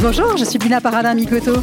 Bonjour, 0.00 0.36
je 0.36 0.44
suis 0.44 0.58
Bina 0.58 0.80
Paradin 0.80 1.14
Mikoto. 1.14 1.62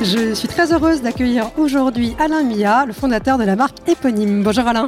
Je 0.00 0.32
suis 0.32 0.46
très 0.46 0.72
heureuse 0.72 1.02
d'accueillir 1.02 1.50
aujourd'hui 1.58 2.14
Alain 2.20 2.44
Mia, 2.44 2.86
le 2.86 2.92
fondateur 2.92 3.36
de 3.36 3.42
la 3.42 3.56
marque 3.56 3.76
éponyme. 3.88 4.44
Bonjour 4.44 4.68
Alain. 4.68 4.86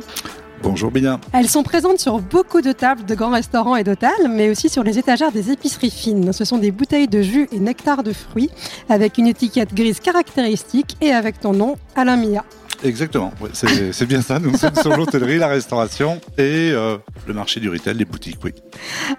Bonjour 0.62 0.92
Bina. 0.92 1.18
Elles 1.32 1.48
sont 1.48 1.64
présentes 1.64 1.98
sur 1.98 2.20
beaucoup 2.20 2.60
de 2.60 2.70
tables 2.70 3.04
de 3.04 3.14
grands 3.16 3.32
restaurants 3.32 3.74
et 3.74 3.82
d'hôtels, 3.82 4.28
mais 4.28 4.50
aussi 4.50 4.68
sur 4.68 4.84
les 4.84 5.00
étagères 5.00 5.32
des 5.32 5.50
épiceries 5.50 5.90
fines. 5.90 6.32
Ce 6.32 6.44
sont 6.44 6.58
des 6.58 6.70
bouteilles 6.70 7.08
de 7.08 7.22
jus 7.22 7.48
et 7.50 7.58
nectar 7.58 8.04
de 8.04 8.12
fruits 8.12 8.50
avec 8.88 9.18
une 9.18 9.26
étiquette 9.26 9.74
grise 9.74 9.98
caractéristique 9.98 10.96
et 11.00 11.10
avec 11.10 11.40
ton 11.40 11.54
nom, 11.54 11.76
Alain 11.96 12.16
Mia. 12.16 12.44
Exactement, 12.82 13.32
c'est 13.52 14.06
bien 14.06 14.22
ça. 14.22 14.38
Nous 14.38 14.56
sommes 14.56 14.74
sur 14.74 14.96
l'hôtellerie, 14.96 15.36
la 15.38 15.48
restauration 15.48 16.20
et 16.38 16.70
euh, 16.72 16.96
le 17.26 17.34
marché 17.34 17.60
du 17.60 17.68
retail, 17.68 17.94
les 17.94 18.06
boutiques, 18.06 18.38
oui. 18.42 18.52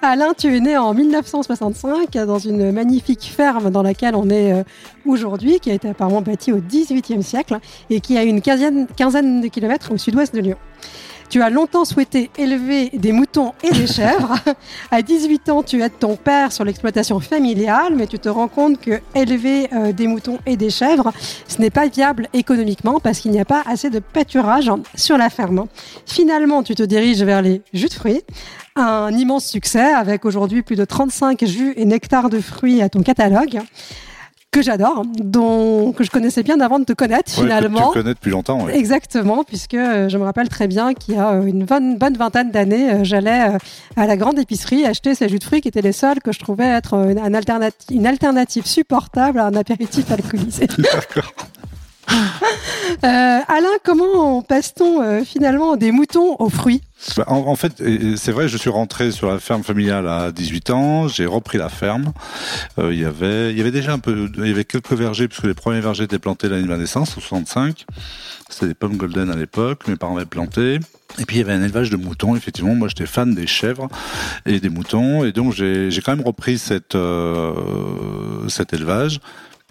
Alain, 0.02 0.34
tu 0.36 0.56
es 0.56 0.60
né 0.60 0.78
en 0.78 0.94
1965 0.94 2.12
dans 2.26 2.40
une 2.40 2.72
magnifique 2.72 3.24
ferme 3.24 3.70
dans 3.70 3.84
laquelle 3.84 4.16
on 4.16 4.30
est 4.30 4.54
euh, 4.54 4.64
aujourd'hui, 5.06 5.60
qui 5.60 5.70
a 5.70 5.76
été 5.76 5.90
apparemment 5.90 6.22
bâtie 6.22 6.52
au 6.52 6.58
XVIIIe 6.58 7.22
siècle 7.22 7.60
et 7.90 8.00
qui 8.00 8.18
a 8.18 8.24
une 8.24 8.42
quinzaine, 8.42 8.88
quinzaine 8.88 9.42
de 9.42 9.48
kilomètres 9.48 9.92
au 9.92 9.98
sud-ouest 9.98 10.34
de 10.34 10.42
Lyon. 10.42 10.58
Tu 11.32 11.42
as 11.42 11.50
longtemps 11.50 11.86
souhaité 11.86 12.30
élever 12.38 12.90
des 12.90 13.14
moutons 13.14 13.54
et 13.64 13.72
des 13.72 13.88
chèvres. 13.88 14.36
à 14.92 15.02
18 15.02 15.48
ans, 15.48 15.64
tu 15.64 15.82
aides 15.82 15.98
ton 15.98 16.18
père 16.18 16.52
sur 16.52 16.66
l'exploitation 16.66 17.22
familiale, 17.22 17.96
mais 17.96 18.06
tu 18.06 18.20
te 18.20 18.28
rends 18.28 18.50
compte 18.50 18.82
que 18.82 19.00
élever 19.16 19.70
euh, 19.72 19.94
des 19.94 20.08
moutons 20.08 20.40
et 20.46 20.58
des 20.58 20.70
chèvres, 20.70 21.14
ce 21.48 21.62
n'est 21.62 21.70
pas 21.70 21.88
viable 21.88 22.28
économiquement 22.34 23.00
parce 23.00 23.22
qu'il 23.22 23.32
n'y 23.32 23.40
a 23.40 23.46
pas 23.46 23.64
assez 23.66 23.90
de 23.90 24.00
pâturage 24.00 24.70
sur 24.96 25.18
la 25.18 25.30
ferme. 25.30 25.68
Finalement, 26.06 26.64
tu 26.64 26.76
te 26.76 26.84
diriges 26.84 27.24
vers 27.24 27.42
les 27.42 27.62
jus 27.74 27.88
de 27.88 27.94
fruits. 27.94 28.24
Un 28.76 29.12
immense 29.14 29.46
succès 29.46 29.94
avec 29.94 30.26
aujourd'hui 30.26 30.64
plus 30.64 30.76
de 30.76 30.84
35 30.84 31.46
jus 31.46 31.74
et 31.78 31.86
nectar 31.86 32.30
de 32.30 32.42
fruits 32.42 32.82
à 32.82 32.90
ton 32.90 33.04
catalogue 33.04 33.62
que 34.52 34.62
j'adore, 34.62 35.04
dont 35.18 35.94
que 35.94 36.04
je 36.04 36.12
connaissais 36.12 36.44
bien 36.44 36.60
avant 36.60 36.78
de 36.78 36.84
te 36.84 36.92
connaître 36.92 37.32
Ouais, 37.38 37.44
finalement. 37.46 37.88
Que 37.90 37.94
tu 37.94 38.00
connais 38.02 38.14
depuis 38.14 38.32
longtemps, 38.32 38.66
ouais. 38.66 38.78
Exactement, 38.78 39.46
puisque 39.46 39.76
euh, 39.76 40.10
je 40.10 40.18
me 40.18 40.24
rappelle 40.26 40.50
très 40.50 40.68
bien 40.68 40.94
qu'il 40.94 41.14
y 41.16 41.18
a 41.18 41.30
euh, 41.32 41.46
une 41.46 41.64
bonne, 41.64 41.98
bonne 41.98 42.18
vingtaine 42.18 42.52
d'années, 42.52 42.92
euh, 42.92 43.04
j'allais 43.04 43.54
à 43.96 44.08
la 44.08 44.18
grande 44.18 44.38
épicerie 44.40 44.86
acheter 44.86 45.16
ces 45.16 45.30
jus 45.30 45.40
de 45.40 45.44
fruits 45.46 45.62
qui 45.62 45.70
étaient 45.70 45.82
les 45.82 45.94
seuls 45.94 46.20
que 46.20 46.34
je 46.34 46.40
trouvais 46.40 46.66
être 46.66 46.96
euh, 46.96 47.16
un 47.24 47.32
alternati- 47.34 47.92
une 47.94 48.06
alternative 48.06 48.66
supportable 48.66 49.40
à 49.40 49.46
un 49.46 49.56
apéritif 49.56 50.12
alcoolisé. 50.12 50.68
D'accord. 50.78 51.32
Euh, 53.04 53.40
Alain, 53.48 53.78
comment 53.84 54.42
passe-t-on 54.44 55.02
euh, 55.02 55.24
finalement 55.24 55.76
des 55.76 55.92
moutons 55.92 56.36
aux 56.38 56.50
fruits? 56.50 56.82
Bah, 57.18 57.24
En, 57.28 57.56
fait, 57.56 57.82
c'est 58.16 58.32
vrai, 58.32 58.48
je 58.48 58.58
suis 58.58 58.70
rentré 58.70 59.12
sur 59.12 59.32
la 59.32 59.40
ferme 59.40 59.64
familiale 59.64 60.08
à 60.08 60.32
18 60.32 60.70
ans. 60.70 61.08
J'ai 61.08 61.26
repris 61.26 61.58
la 61.58 61.70
ferme. 61.70 62.14
Euh, 62.78 62.94
il 62.94 63.00
y 63.00 63.06
avait, 63.06 63.72
déjà 63.72 63.94
un 63.94 64.00
peu, 64.00 64.30
il 64.38 64.66
quelques 64.66 64.92
vergers 64.92 65.28
puisque 65.28 65.46
les 65.46 65.56
premiers 65.56 65.80
vergers 65.80 66.04
étaient 66.04 66.20
plantés 66.20 66.48
l'année 66.48 66.64
de 66.64 66.68
ma 66.68 66.78
naissance, 66.78 67.18
en 67.18 67.22
65. 67.22 67.86
C'était 68.50 68.68
des 68.68 68.74
pommes 68.76 68.98
golden 68.98 69.32
à 69.32 69.36
l'époque. 69.36 69.88
Mes 69.88 69.96
parents 69.96 70.18
avaient 70.18 70.26
planté. 70.26 70.80
Et 71.18 71.26
puis 71.26 71.38
il 71.38 71.40
y 71.40 71.42
avait 71.42 71.54
un 71.54 71.64
élevage 71.64 71.90
de 71.90 71.98
moutons. 71.98 72.36
Effectivement, 72.36 72.76
moi 72.76 72.88
j'étais 72.88 73.08
fan 73.08 73.34
des 73.34 73.48
chèvres 73.48 73.88
et 74.46 74.60
des 74.60 74.70
moutons, 74.70 75.26
et 75.26 75.32
donc 75.32 75.54
j'ai 75.54 75.90
quand 76.06 76.16
même 76.16 76.26
repris 76.26 76.58
cet 76.58 76.96
élevage 78.74 79.20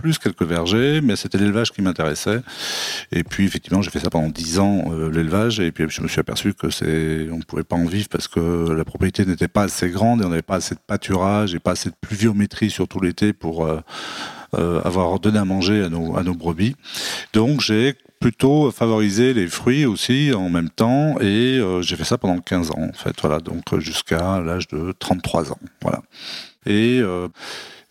plus 0.01 0.19
quelques 0.19 0.43
vergers, 0.43 1.01
mais 1.01 1.17
c'était 1.17 1.39
l'élevage 1.39 1.73
qui 1.73 1.83
m'intéressait. 1.83 2.41
Et 3.13 3.25
puis 3.25 3.45
effectivement, 3.45 3.83
j'ai 3.83 3.91
fait 3.91 4.01
ça 4.01 4.11
pendant 4.11 4.29
dix 4.29 4.59
ans, 4.59 4.85
euh, 4.93 5.11
l'élevage, 5.11 5.61
et 5.61 5.71
puis 5.73 5.85
je 5.89 6.01
me 6.03 6.09
suis 6.09 6.21
aperçu 6.21 6.55
que 6.55 6.71
c'est, 6.71 7.29
on 7.31 7.41
pouvait 7.41 7.65
pas 7.65 7.77
en 7.77 7.85
vivre 7.85 8.09
parce 8.09 8.29
que 8.29 8.71
la 8.71 8.85
propriété 8.85 9.25
n'était 9.25 9.49
pas 9.49 9.63
assez 9.63 9.91
grande 9.91 10.23
et 10.23 10.25
on 10.25 10.29
n'avait 10.29 10.43
pas 10.43 10.57
assez 10.57 10.75
de 10.75 10.81
pâturage 10.87 11.55
et 11.55 11.59
pas 11.59 11.73
assez 11.73 11.91
de 11.91 11.95
pluviométrie 12.01 12.71
sur 12.71 12.89
tout 12.89 13.01
l'été 13.01 13.33
pour 13.33 13.67
euh, 13.67 13.81
euh, 14.55 14.81
avoir 14.83 15.19
donné 15.21 15.39
à 15.39 15.45
manger 15.45 15.85
à 15.85 15.89
nos, 15.89 16.17
à 16.17 16.23
nos 16.23 16.35
brebis. 16.35 16.77
Donc 17.33 17.61
j'ai 17.61 17.95
plutôt 18.21 18.71
favorisé 18.71 19.33
les 19.33 19.47
fruits 19.47 19.87
aussi 19.87 20.33
en 20.35 20.51
même 20.51 20.69
temps 20.69 21.19
et 21.21 21.59
j'ai 21.81 21.97
fait 21.97 22.05
ça 22.05 22.19
pendant 22.19 22.39
15 22.39 22.71
ans 22.73 22.89
en 22.91 22.93
fait 22.93 23.19
voilà 23.23 23.39
donc 23.41 23.79
jusqu'à 23.79 24.41
l'âge 24.41 24.69
de 24.69 24.93
33 24.99 25.53
ans 25.53 25.59
voilà 25.81 26.03
et 26.67 27.01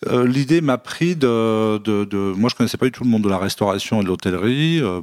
euh, 0.07 0.25
L'idée 0.25 0.61
m'a 0.61 0.77
pris 0.77 1.17
de, 1.17 2.33
moi 2.35 2.49
je 2.49 2.55
connaissais 2.55 2.77
pas 2.77 2.85
du 2.85 2.91
tout 2.91 3.03
le 3.03 3.09
monde 3.09 3.23
de 3.23 3.29
la 3.29 3.37
restauration 3.37 3.99
et 3.99 4.03
de 4.03 4.07
l'hôtellerie. 4.07 4.79
Euh, 4.81 5.01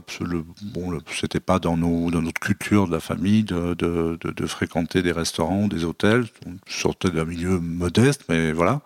bon, 0.62 0.98
c'était 1.12 1.40
pas 1.40 1.58
dans 1.58 1.76
notre 1.76 2.40
culture 2.40 2.86
de 2.86 2.92
la 2.92 3.00
famille 3.00 3.44
de, 3.44 4.46
fréquenter 4.46 5.02
des 5.02 5.12
restaurants, 5.12 5.68
des 5.68 5.84
hôtels. 5.84 6.24
On 6.46 6.52
sortait 6.66 7.10
d'un 7.10 7.26
milieu 7.26 7.58
modeste, 7.58 8.22
mais 8.28 8.52
voilà. 8.52 8.80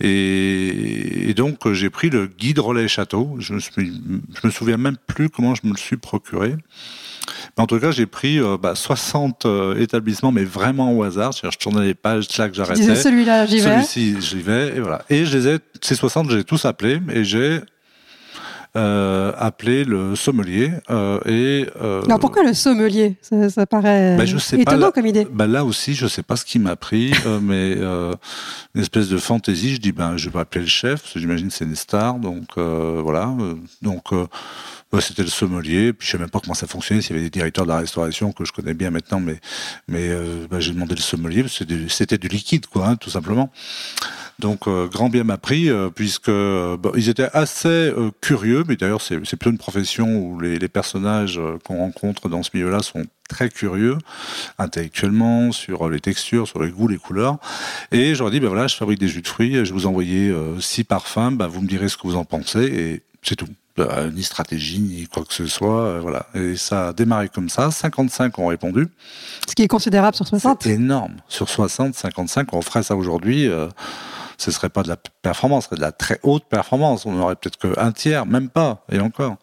Et, 0.00 1.32
donc 1.34 1.66
euh, 1.66 1.72
j'ai 1.72 1.88
pris 1.88 2.10
le 2.10 2.26
guide 2.26 2.58
relais 2.58 2.88
château. 2.88 3.36
Je 3.38 3.54
me, 3.54 3.60
je 3.60 4.46
me 4.46 4.50
souviens 4.50 4.76
même 4.76 4.96
plus 5.06 5.30
comment 5.30 5.54
je 5.54 5.62
me 5.64 5.70
le 5.70 5.78
suis 5.78 5.96
procuré. 5.96 6.56
En 7.58 7.66
tout 7.66 7.80
cas, 7.80 7.90
j'ai 7.90 8.06
pris 8.06 8.38
euh, 8.38 8.56
bah, 8.56 8.74
60 8.74 9.44
euh, 9.44 9.80
établissements, 9.80 10.32
mais 10.32 10.44
vraiment 10.44 10.92
au 10.92 11.02
hasard. 11.02 11.32
Je 11.32 11.58
tournais 11.58 11.84
les 11.84 11.94
pages, 11.94 12.28
Tu 12.28 12.40
disais 12.40 12.50
j'arrêtais. 12.52 12.94
celui-là, 12.94 13.46
j'y 13.46 13.58
vais. 13.60 13.82
Celui-ci, 13.82 14.16
j'y 14.20 14.40
vais, 14.40 14.76
et 14.76 14.80
voilà. 14.80 15.02
Et 15.10 15.24
je 15.24 15.36
les 15.36 15.48
ai, 15.48 15.58
ces 15.82 15.94
60, 15.96 16.30
je 16.30 16.36
les 16.36 16.40
ai 16.42 16.44
tous 16.44 16.64
appelés, 16.64 17.00
et 17.12 17.24
j'ai 17.24 17.60
euh, 18.76 19.32
appelé 19.36 19.84
le 19.84 20.14
sommelier, 20.14 20.72
euh, 20.90 21.18
et... 21.26 21.66
Euh, 21.82 22.02
Alors 22.04 22.18
pourquoi 22.20 22.42
le 22.44 22.52
sommelier? 22.54 23.16
Ça, 23.22 23.48
ça 23.50 23.66
paraît 23.66 24.24
je 24.26 24.36
sais 24.38 24.56
pas, 24.56 24.62
étonnant 24.62 24.86
là- 24.86 24.92
comme 24.92 25.06
idée. 25.06 25.26
bah 25.30 25.46
là 25.46 25.64
aussi, 25.64 25.94
je 25.94 26.06
sais 26.06 26.22
pas 26.22 26.36
ce 26.36 26.44
qui 26.44 26.58
m'a 26.58 26.76
pris, 26.76 27.12
euh, 27.26 27.40
mais 27.42 27.72
une 28.74 28.80
espèce 28.80 29.08
de 29.08 29.16
fantaisie. 29.18 29.74
Je 29.74 29.80
dis, 29.80 29.92
ben, 29.92 30.16
je 30.16 30.30
vais 30.30 30.38
appeler 30.40 30.62
le 30.62 30.70
chef, 30.70 31.00
parce 31.02 31.14
que 31.14 31.20
j'imagine 31.20 31.50
c'est 31.50 31.64
une 31.64 31.76
star, 31.76 32.14
donc 32.18 32.56
voilà. 32.56 33.32
donc 33.82 34.04
c'était 35.00 35.22
le 35.22 35.28
sommelier. 35.28 35.92
Puis 35.92 36.06
je 36.06 36.12
sais 36.12 36.18
même 36.18 36.30
pas 36.30 36.40
comment 36.40 36.54
ça 36.54 36.66
fonctionnait. 36.66 37.02
S'il 37.02 37.14
y 37.14 37.18
avait 37.18 37.24
des 37.24 37.30
directeurs 37.30 37.64
de 37.64 37.70
la 37.70 37.78
restauration 37.78 38.32
que 38.32 38.44
je 38.44 38.52
connais 38.52 38.74
bien 38.74 38.90
maintenant, 38.90 39.20
mais 39.20 39.38
mais 39.88 40.08
euh, 40.08 40.46
bah, 40.50 40.60
j'ai 40.60 40.72
demandé 40.72 40.94
le 40.94 41.00
sommelier, 41.00 41.42
du- 41.66 41.88
c'était 41.88 42.18
du 42.18 42.28
liquide, 42.28 42.66
quoi, 42.66 42.88
hein, 42.88 42.96
tout 42.96 43.10
simplement. 43.10 43.50
Donc 44.38 44.68
euh, 44.68 44.86
grand 44.86 45.08
bien 45.08 45.24
m'a 45.24 45.36
pris, 45.36 45.68
euh, 45.68 45.90
puisque 45.90 46.28
euh, 46.28 46.76
ils 46.96 47.08
étaient 47.08 47.28
assez 47.32 47.68
euh, 47.68 48.10
curieux, 48.20 48.62
mais 48.68 48.76
d'ailleurs 48.76 49.02
c'est 49.02 49.18
c'est 49.24 49.36
plutôt 49.36 49.50
une 49.50 49.58
profession 49.58 50.16
où 50.16 50.38
les, 50.38 50.58
les 50.60 50.68
personnages 50.68 51.38
euh, 51.38 51.58
qu'on 51.64 51.78
rencontre 51.78 52.28
dans 52.28 52.44
ce 52.44 52.50
milieu-là 52.54 52.80
sont 52.80 53.02
très 53.28 53.48
curieux 53.48 53.98
intellectuellement 54.58 55.50
sur 55.50 55.88
les 55.90 56.00
textures, 56.00 56.46
sur 56.46 56.62
les 56.62 56.70
goûts, 56.70 56.88
les 56.88 56.98
couleurs. 56.98 57.38
Et 57.90 58.14
je 58.14 58.22
leur 58.22 58.30
dit, 58.30 58.38
ben 58.38 58.48
voilà, 58.48 58.68
je 58.68 58.76
fabrique 58.76 59.00
des 59.00 59.08
jus 59.08 59.22
de 59.22 59.28
fruits, 59.28 59.54
je 59.54 59.62
vais 59.62 59.70
vous 59.72 59.86
envoyer 59.86 60.28
euh, 60.30 60.60
six 60.60 60.84
parfums, 60.84 61.32
ben 61.32 61.48
vous 61.48 61.60
me 61.60 61.66
direz 61.66 61.88
ce 61.88 61.96
que 61.96 62.02
vous 62.06 62.16
en 62.16 62.24
pensez, 62.24 62.60
et 62.64 63.02
c'est 63.22 63.36
tout. 63.36 63.48
Euh, 63.80 64.10
ni 64.10 64.24
stratégie, 64.24 64.80
ni 64.80 65.06
quoi 65.06 65.24
que 65.24 65.32
ce 65.32 65.46
soit, 65.46 65.82
euh, 65.82 66.00
voilà. 66.00 66.26
Et 66.34 66.56
ça 66.56 66.88
a 66.88 66.92
démarré 66.92 67.28
comme 67.28 67.48
ça. 67.48 67.70
55 67.70 68.36
ont 68.40 68.48
répondu. 68.48 68.88
Ce 69.48 69.54
qui 69.54 69.62
est 69.62 69.68
considérable 69.68 70.16
sur 70.16 70.26
60. 70.26 70.64
C'est 70.64 70.70
énorme. 70.70 71.14
Sur 71.28 71.48
60, 71.48 71.94
55, 71.94 72.52
on 72.54 72.62
ferait 72.62 72.82
ça 72.82 72.96
aujourd'hui. 72.96 73.46
Euh, 73.46 73.68
ce 74.38 74.50
serait 74.52 74.68
pas 74.68 74.82
de 74.84 74.88
la 74.88 74.96
performance, 74.96 75.64
ce 75.64 75.68
serait 75.70 75.76
de 75.76 75.82
la 75.82 75.92
très 75.92 76.20
haute 76.22 76.44
performance. 76.44 77.04
On 77.06 77.18
aurait 77.20 77.34
peut-être 77.36 77.58
qu'un 77.58 77.92
tiers, 77.92 78.24
même 78.24 78.48
pas, 78.48 78.84
et 78.90 79.00
encore. 79.00 79.36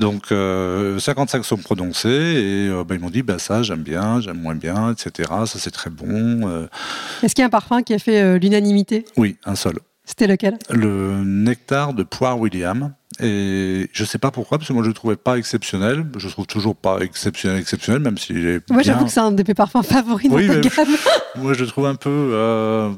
Donc, 0.00 0.32
euh, 0.32 0.98
55 0.98 1.44
sont 1.44 1.56
prononcés 1.56 2.08
et 2.08 2.68
euh, 2.68 2.82
bah, 2.84 2.96
ils 2.96 3.00
m'ont 3.00 3.10
dit, 3.10 3.22
bah, 3.22 3.38
ça, 3.38 3.62
j'aime 3.62 3.82
bien, 3.82 4.20
j'aime 4.20 4.40
moins 4.40 4.56
bien, 4.56 4.92
etc. 4.92 5.30
Ça, 5.46 5.58
c'est 5.58 5.70
très 5.70 5.90
bon. 5.90 6.48
Euh, 6.48 6.66
Est-ce 7.22 7.34
qu'il 7.34 7.42
y 7.42 7.44
a 7.44 7.46
un 7.46 7.50
parfum 7.50 7.82
qui 7.82 7.94
a 7.94 7.98
fait 7.98 8.20
euh, 8.20 8.38
l'unanimité? 8.38 9.04
Oui, 9.16 9.36
un 9.44 9.54
seul. 9.54 9.78
C'était 10.04 10.26
lequel? 10.26 10.58
Le 10.68 11.22
nectar 11.24 11.94
de 11.94 12.02
poire 12.02 12.38
William. 12.38 12.92
Et 13.20 13.88
je 13.92 14.04
sais 14.04 14.18
pas 14.18 14.32
pourquoi, 14.32 14.58
parce 14.58 14.66
que 14.66 14.72
moi 14.72 14.82
je 14.82 14.88
le 14.88 14.94
trouvais 14.94 15.14
pas 15.14 15.38
exceptionnel. 15.38 16.04
Je 16.16 16.26
le 16.26 16.32
trouve 16.32 16.46
toujours 16.48 16.74
pas 16.74 16.98
exceptionnel, 16.98 17.60
exceptionnel, 17.60 18.02
même 18.02 18.18
s'il 18.18 18.44
est 18.44 18.68
Moi, 18.70 18.82
bien. 18.82 18.92
j'avoue 18.92 19.04
que 19.04 19.10
c'est 19.12 19.20
un 19.20 19.30
de 19.30 19.44
mes 19.46 19.54
parfums 19.54 19.84
favoris 19.84 20.26
Oui, 20.32 20.48
ta 20.48 20.54
mais- 20.54 20.60
gamme. 20.62 20.96
Moi, 21.36 21.52
je 21.54 21.60
le 21.62 21.68
trouve 21.68 21.86
un 21.86 21.94
peu, 21.94 22.10
euh, 22.10 22.90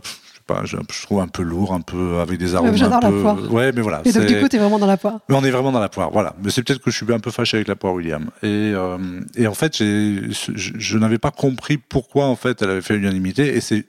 pas, 0.47 0.63
je, 0.65 0.77
je 0.93 1.03
trouve 1.03 1.21
un 1.21 1.29
peu 1.29 1.43
lourd, 1.43 1.73
un 1.75 1.81
peu 1.81 2.21
avec 2.21 2.39
des 2.39 2.55
arômes 2.55 2.77
j'adore 2.77 3.01
la 3.01 3.11
peu. 3.11 3.21
poire. 3.23 3.53
Ouais, 3.53 3.73
mais 3.73 3.81
voilà. 3.83 4.03
Et 4.05 4.13
donc, 4.13 4.27
du 4.27 4.41
coup, 4.41 4.49
t'es 4.49 4.59
vraiment 4.59 4.79
dans 4.79 4.87
la 4.87 4.97
poire. 4.97 5.21
mais 5.29 5.35
on 5.35 5.45
est 5.45 5.51
vraiment 5.51 5.73
dans 5.73 5.81
la 5.81 5.89
poire, 5.89 6.11
voilà. 6.11 6.35
Mais 6.43 6.51
c'est 6.51 6.63
peut-être 6.63 6.81
que 6.83 6.91
je 6.91 6.97
suis 6.97 7.13
un 7.13 7.19
peu 7.21 7.31
fâché 7.31 7.57
avec 7.57 7.69
la 7.69 7.77
poire 7.77 7.95
William. 7.95 8.31
Et, 8.43 8.47
euh, 8.75 8.99
et 9.37 9.47
en 9.47 9.55
fait, 9.55 9.77
je, 9.77 10.31
je 10.55 10.99
n'avais 10.99 11.19
pas 11.19 11.31
compris 11.31 11.77
pourquoi 11.79 12.27
en 12.27 12.37
fait 12.37 12.63
elle 12.63 12.71
avait 12.71 12.81
fait 12.83 12.95
l'unanimité. 12.95 13.57
Et 13.57 13.61
c'est 13.61 13.85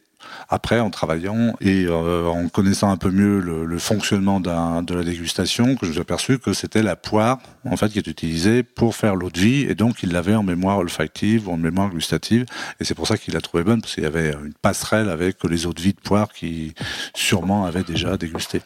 après, 0.50 0.80
en 0.80 0.90
travaillant 0.90 1.56
et 1.62 1.86
euh, 1.86 2.25
en 2.28 2.48
connaissant 2.50 2.90
un 2.90 2.98
peu 2.98 3.12
mieux 3.12 3.40
le, 3.40 3.78
fonctionnement 3.80 4.40
de 4.40 4.94
la 4.94 5.04
dégustation, 5.04 5.75
que 5.75 5.86
je 5.86 5.88
me 5.88 5.94
suis 5.94 6.02
aperçu 6.02 6.40
que 6.40 6.54
c'était 6.54 6.81
la 6.81 6.96
poire 6.96 7.38
en 7.66 7.78
fait 7.78 7.90
qui 7.90 8.00
est 8.00 8.08
utilisée 8.08 8.64
pour 8.64 8.96
faire 8.96 9.16
l'eau 9.16 9.30
de 9.30 9.40
vie, 9.40 9.62
et 9.62 9.75
donc 9.75 10.02
il 10.04 10.12
l'avait 10.12 10.36
en 10.36 10.44
mémoire 10.44 10.80
olfactive 10.80 11.48
ou 11.48 11.52
en 11.52 11.58
mémoire 11.58 11.90
gustative, 11.90 12.46
et 12.80 12.84
c'est 12.84 12.96
pour 12.96 13.08
ça 13.08 13.18
qu'il 13.18 13.34
l'a 13.34 13.42
trouvée 13.42 13.64
bonne 13.64 13.81
parce 13.81 13.94
qu'il 13.94 14.04
y 14.04 14.08
avait 14.08 14.31
une 14.31 14.54
passerelle 14.54 15.10
avec 15.10 15.44
les 15.44 15.66
eaux 15.66 15.74
de 15.74 15.81
vie 15.81 15.94
de 15.94 16.00
poire 16.00 16.30
qui 16.34 16.74
sûrement 17.13 17.66
avaient 17.66 17.84
déjà 17.84 18.18
dégusté. 18.18 18.62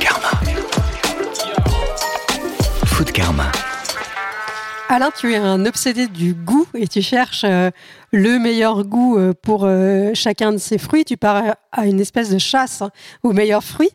Karma. 0.00 0.30
Karma. 3.12 3.75
Alain, 4.88 5.10
tu 5.10 5.32
es 5.32 5.36
un 5.36 5.66
obsédé 5.66 6.06
du 6.06 6.32
goût 6.32 6.66
et 6.74 6.86
tu 6.86 7.02
cherches 7.02 7.42
euh, 7.44 7.70
le 8.12 8.38
meilleur 8.38 8.84
goût 8.84 9.18
euh, 9.18 9.32
pour 9.34 9.64
euh, 9.64 10.12
chacun 10.14 10.52
de 10.52 10.58
ces 10.58 10.78
fruits. 10.78 11.04
Tu 11.04 11.16
pars 11.16 11.56
à 11.72 11.86
une 11.86 11.98
espèce 11.98 12.30
de 12.30 12.38
chasse 12.38 12.84
aux 13.24 13.32
meilleurs 13.32 13.64
fruits. 13.64 13.90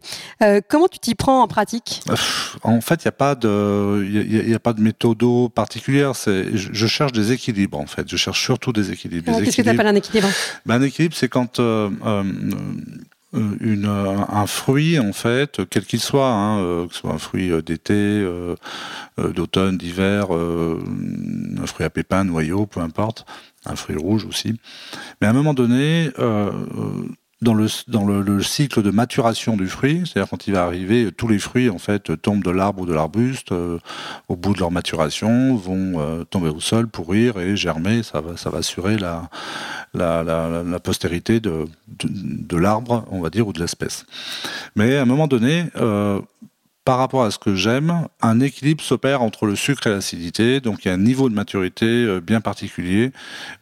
comment 0.70 0.88
tu 0.88 1.00
t'y 1.00 1.16
prends 1.16 1.42
en 1.42 1.48
pratique? 1.48 2.02
En 2.64 2.82
fait, 2.82 2.96
il 2.96 3.08
n'y 3.08 3.10
a 3.10 3.14
pas 3.14 3.36
de, 3.36 4.06
il 4.06 4.54
a, 4.54 4.60
pas 4.60 4.74
de 4.74 4.82
méthode 4.82 5.24
particulière. 5.56 6.16
C'est, 6.16 6.56
je, 6.56 6.88
cherche 6.88 7.14
des 7.14 7.32
équilibres 7.32 7.80
en 7.80 7.88
fait. 7.88 8.08
Je 8.10 8.18
cherche 8.18 8.44
surtout 8.44 8.74
des 8.74 8.92
équilibres. 8.92 9.32
Qu'est-ce 9.40 9.58
que 9.58 9.62
tu 9.62 9.70
appelles 9.70 9.88
un 9.88 9.96
équilibre? 9.96 10.28
Ben, 10.66 10.76
Un 10.76 10.82
équilibre, 10.82 11.16
c'est 11.16 11.30
quand 11.30 11.60
une, 13.34 13.86
un 13.86 14.48
fruit, 14.48 15.00
en 15.00 15.14
fait, 15.14 15.62
quel 15.70 15.86
qu'il 15.86 16.00
soit, 16.00 16.30
hein, 16.30 16.60
euh, 16.60 16.88
que 16.88 16.94
ce 16.94 17.00
soit 17.02 17.12
un 17.12 17.18
fruit 17.18 17.52
euh, 17.52 17.62
d'été, 17.62 18.26
d'automne, 19.18 19.78
d'hiver, 19.78 20.32
un 20.32 21.66
fruit 21.66 21.86
à 21.86 21.90
pépins, 21.90 22.24
noyau, 22.24 22.66
peu 22.66 22.80
importe, 22.80 23.26
un 23.66 23.76
fruit 23.76 23.96
rouge 23.96 24.26
aussi. 24.26 24.60
Mais 25.20 25.28
à 25.28 25.30
un 25.30 25.34
moment 25.34 25.54
donné, 25.54 26.10
dans 27.42 27.54
le, 27.56 27.68
dans 27.88 28.06
le, 28.06 28.44
cycle 28.44 28.84
de 28.84 28.92
maturation 28.92 29.58
du 29.58 29.68
fruit, 29.68 30.04
c'est-à-dire 30.06 30.30
quand 30.30 30.48
il 30.48 30.54
va 30.54 30.64
arriver, 30.64 31.12
tous 31.12 31.28
les 31.28 31.40
fruits 31.40 31.70
en 31.70 31.80
fait 31.80 32.22
tombent 32.22 32.44
de 32.44 32.52
l'arbre 32.52 32.84
ou 32.84 32.86
de 32.86 32.94
l'arbuste, 32.94 33.52
euh, 33.52 33.80
au 34.28 34.36
bout 34.36 34.54
de 34.54 34.60
leur 34.60 34.72
maturation, 34.72 35.56
vont 35.56 36.00
euh, 36.00 36.24
tomber 36.24 36.50
au 36.50 36.60
sol, 36.60 36.88
pourrir 36.88 37.40
et 37.40 37.56
germer. 37.56 38.04
Ça 38.04 38.22
va, 38.22 38.38
ça 38.38 38.50
va 38.52 38.60
assurer 38.60 38.98
la, 38.98 39.30
la, 39.94 40.24
la, 40.24 40.80
postérité 40.80 41.40
de, 41.40 41.66
de, 41.88 42.08
de 42.10 42.58
l'arbre, 42.58 43.06
on 43.10 43.22
va 43.22 43.30
dire, 43.30 43.48
ou 43.48 43.54
de 43.54 43.60
l'espèce. 43.60 44.06
Mais 44.76 44.98
à 44.98 45.02
un 45.02 45.06
moment 45.06 45.28
donné, 45.28 45.66
euh, 45.78 46.22
par 46.92 46.98
rapport 46.98 47.24
à 47.24 47.32
ce 47.32 47.40
que 47.40 47.56
j'aime, 47.56 48.10
un 48.22 48.42
équilibre 48.42 48.84
s'opère 48.84 49.22
entre 49.22 49.46
le 49.46 49.56
sucre 49.56 49.88
et 49.88 49.90
l'acidité. 49.92 50.60
Donc 50.60 50.84
il 50.84 50.90
y 50.90 50.92
a 50.92 50.94
un 50.94 50.98
niveau 50.98 51.30
de 51.30 51.34
maturité 51.34 51.86
euh, 51.86 52.20
bien 52.20 52.42
particulier 52.42 53.14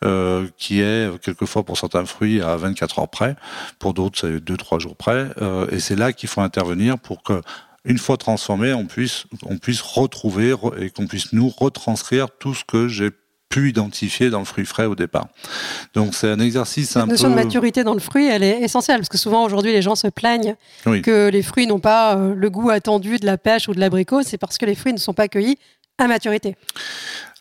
euh, 0.03 0.47
qui 0.57 0.81
est 0.81 1.07
quelquefois 1.21 1.61
pour 1.61 1.77
certains 1.77 2.05
fruits 2.05 2.41
à 2.41 2.55
24 2.55 2.97
heures 2.97 3.07
près, 3.07 3.35
pour 3.77 3.93
d'autres 3.93 4.17
c'est 4.17 4.37
2-3 4.37 4.79
jours 4.79 4.95
près. 4.95 5.27
Euh, 5.43 5.67
et 5.69 5.79
c'est 5.79 5.95
là 5.95 6.11
qu'il 6.11 6.27
faut 6.27 6.41
intervenir 6.41 6.97
pour 6.97 7.21
que 7.21 7.43
une 7.85 7.99
fois 7.99 8.17
transformé, 8.17 8.73
on 8.73 8.87
puisse, 8.87 9.25
on 9.45 9.59
puisse 9.59 9.81
retrouver 9.81 10.55
et 10.79 10.89
qu'on 10.89 11.05
puisse 11.05 11.31
nous 11.31 11.49
retranscrire 11.49 12.29
tout 12.31 12.55
ce 12.55 12.63
que 12.65 12.87
j'ai 12.87 13.11
pu 13.49 13.69
identifier 13.69 14.29
dans 14.29 14.39
le 14.39 14.45
fruit 14.45 14.65
frais 14.65 14.85
au 14.85 14.95
départ. 14.95 15.27
Donc 15.95 16.13
c'est 16.13 16.29
un 16.29 16.39
exercice 16.39 16.95
un 16.95 17.01
peu... 17.01 17.07
La 17.07 17.11
notion 17.13 17.29
de 17.31 17.35
maturité 17.35 17.83
dans 17.83 17.95
le 17.95 17.99
fruit, 17.99 18.27
elle 18.27 18.43
est 18.43 18.61
essentielle, 18.61 18.97
parce 18.97 19.09
que 19.09 19.17
souvent 19.17 19.43
aujourd'hui 19.43 19.71
les 19.71 19.81
gens 19.81 19.95
se 19.95 20.07
plaignent 20.07 20.55
que 20.85 21.29
les 21.29 21.41
fruits 21.41 21.65
n'ont 21.65 21.79
pas 21.79 22.15
euh, 22.15 22.35
le 22.35 22.49
goût 22.49 22.69
attendu 22.69 23.17
de 23.17 23.25
la 23.25 23.37
pêche 23.37 23.67
ou 23.67 23.73
de 23.73 23.79
l'abricot, 23.79 24.21
c'est 24.21 24.37
parce 24.37 24.57
que 24.57 24.65
les 24.65 24.75
fruits 24.75 24.93
ne 24.93 24.99
sont 24.99 25.13
pas 25.13 25.27
cueillis 25.27 25.57
à 25.97 26.07
maturité. 26.07 26.55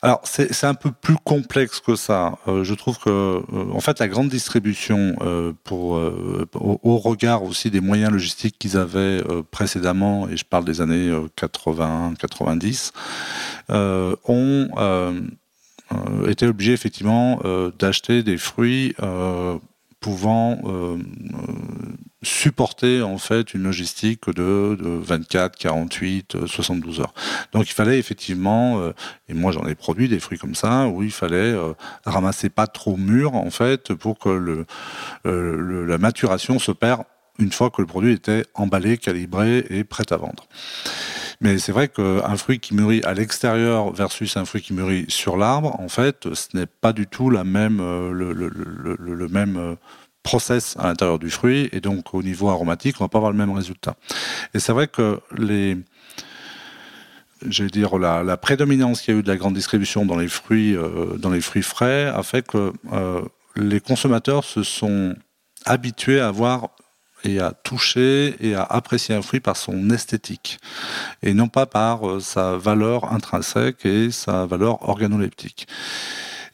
Alors 0.00 0.20
c'est 0.24 0.64
un 0.64 0.74
peu 0.74 0.92
plus 0.92 1.16
complexe 1.24 1.80
que 1.80 1.96
ça. 1.96 2.38
Euh, 2.46 2.64
je 2.64 2.72
trouve 2.74 2.98
que 2.98 3.10
euh, 3.10 3.42
en 3.72 3.80
fait 3.80 3.98
la 3.98 4.08
grande 4.08 4.28
distribution, 4.28 5.16
pour 5.64 6.00
au, 6.54 6.96
regard 6.98 7.42
aussi 7.42 7.70
des 7.70 7.80
moyens 7.80 8.12
logistiques 8.12 8.58
qu'ils 8.58 8.78
avaient 8.78 9.22
précédemment, 9.50 10.28
et 10.28 10.36
je 10.36 10.44
parle 10.44 10.64
des 10.64 10.80
années 10.80 11.12
80-90, 11.36 12.92
ont 14.28 14.68
euh, 15.92 16.28
était 16.28 16.46
obligé 16.46 16.72
effectivement 16.72 17.40
euh, 17.44 17.70
d'acheter 17.78 18.22
des 18.22 18.36
fruits 18.36 18.94
euh, 19.02 19.58
pouvant 20.00 20.60
supporter 22.22 23.02
en 23.02 23.18
fait 23.18 23.52
une 23.52 23.64
logistique 23.64 24.26
de, 24.28 24.76
de, 24.80 24.88
24, 24.88 25.56
48, 25.56 26.46
72 26.46 27.00
heures. 27.00 27.12
Donc 27.52 27.68
il 27.68 27.72
fallait 27.72 27.98
effectivement, 27.98 28.92
et 29.28 29.34
moi 29.34 29.50
j'en 29.50 29.66
ai 29.66 29.74
produit 29.74 30.08
des 30.08 30.20
fruits 30.20 30.38
comme 30.38 30.54
ça, 30.54 30.86
où 30.86 31.02
il 31.02 31.10
fallait 31.10 31.52
ramasser 32.04 32.48
pas 32.48 32.68
trop 32.68 32.96
mûr 32.96 33.34
en 33.34 33.50
fait 33.50 33.92
pour 33.92 34.20
que 34.20 34.28
le, 35.24 35.84
la 35.84 35.98
maturation 35.98 36.60
se 36.60 36.70
perd 36.70 37.02
une 37.40 37.50
fois 37.50 37.70
que 37.70 37.80
le 37.80 37.86
produit 37.88 38.12
était 38.12 38.44
emballé, 38.54 38.98
calibré 38.98 39.66
et 39.68 39.82
prêt 39.82 40.04
à 40.12 40.16
vendre. 40.16 40.46
Mais 41.40 41.58
c'est 41.58 41.70
vrai 41.70 41.88
qu'un 41.88 42.36
fruit 42.36 42.58
qui 42.58 42.74
mûrit 42.74 43.02
à 43.04 43.14
l'extérieur 43.14 43.92
versus 43.92 44.36
un 44.36 44.44
fruit 44.44 44.60
qui 44.60 44.72
mûrit 44.72 45.06
sur 45.08 45.36
l'arbre, 45.36 45.78
en 45.78 45.88
fait, 45.88 46.34
ce 46.34 46.56
n'est 46.56 46.66
pas 46.66 46.92
du 46.92 47.06
tout 47.06 47.30
euh, 47.30 48.12
le, 48.12 49.28
même 49.28 49.56
euh, 49.56 49.76
process 50.24 50.76
à 50.78 50.88
l'intérieur 50.88 51.20
du 51.20 51.30
fruit, 51.30 51.68
et 51.70 51.80
donc 51.80 52.12
au 52.12 52.24
niveau 52.24 52.48
aromatique, 52.48 52.96
on 52.98 53.04
va 53.04 53.08
pas 53.08 53.18
avoir 53.18 53.30
le 53.30 53.38
même 53.38 53.52
résultat. 53.52 53.94
Et 54.52 54.58
c'est 54.58 54.72
vrai 54.72 54.88
que 54.88 55.20
la, 57.44 58.36
prédominance 58.36 59.00
qu'il 59.00 59.14
y 59.14 59.16
a 59.16 59.20
eu 59.20 59.22
de 59.22 59.28
la 59.28 59.36
grande 59.36 59.54
distribution 59.54 60.04
dans 60.04 60.16
les 60.16 60.28
fruits, 60.28 60.74
euh, 60.74 61.16
dans 61.18 61.30
les 61.30 61.40
fruits 61.40 61.62
frais, 61.62 62.06
a 62.06 62.24
fait 62.24 62.44
que 62.44 62.72
les 63.54 63.78
consommateurs 63.80 64.42
se 64.42 64.64
sont 64.64 65.14
habitués 65.64 66.18
à 66.20 66.28
avoir 66.28 66.70
et 67.24 67.40
à 67.40 67.52
toucher 67.52 68.36
et 68.40 68.54
à 68.54 68.62
apprécier 68.62 69.14
un 69.14 69.22
fruit 69.22 69.40
par 69.40 69.56
son 69.56 69.90
esthétique 69.90 70.58
et 71.22 71.34
non 71.34 71.48
pas 71.48 71.66
par 71.66 72.08
euh, 72.08 72.20
sa 72.20 72.56
valeur 72.56 73.12
intrinsèque 73.12 73.84
et 73.86 74.10
sa 74.10 74.46
valeur 74.46 74.88
organoleptique. 74.88 75.66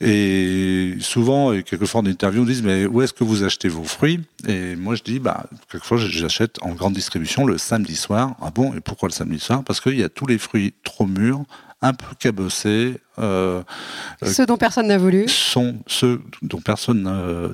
Et 0.00 0.96
souvent, 1.00 1.52
et 1.52 1.62
quelquefois 1.62 2.00
en 2.00 2.06
interview, 2.06 2.42
on 2.42 2.44
dit 2.44 2.62
mais 2.62 2.84
où 2.84 3.00
est-ce 3.00 3.12
que 3.12 3.24
vous 3.24 3.44
achetez 3.44 3.68
vos 3.68 3.84
fruits? 3.84 4.20
Et 4.46 4.74
moi 4.76 4.96
je 4.96 5.02
dis 5.02 5.18
bah 5.18 5.46
quelquefois 5.70 5.98
j'achète 5.98 6.58
en 6.62 6.72
grande 6.72 6.94
distribution 6.94 7.46
le 7.46 7.58
samedi 7.58 7.96
soir. 7.96 8.34
Ah 8.40 8.50
bon? 8.50 8.74
Et 8.74 8.80
pourquoi 8.80 9.08
le 9.08 9.14
samedi 9.14 9.38
soir? 9.38 9.62
Parce 9.64 9.80
qu'il 9.80 9.98
y 9.98 10.02
a 10.02 10.08
tous 10.08 10.26
les 10.26 10.38
fruits 10.38 10.74
trop 10.82 11.06
mûrs, 11.06 11.44
un 11.84 11.92
peu 11.92 12.14
cabossés, 12.18 12.98
euh, 13.18 13.62
ceux 14.22 14.46
dont 14.46 14.56
personne 14.56 14.86
n'a 14.86 14.96
voulu. 14.96 15.28
Sont 15.28 15.76
ceux 15.86 16.22
dont 16.40 16.60
personne 16.60 17.02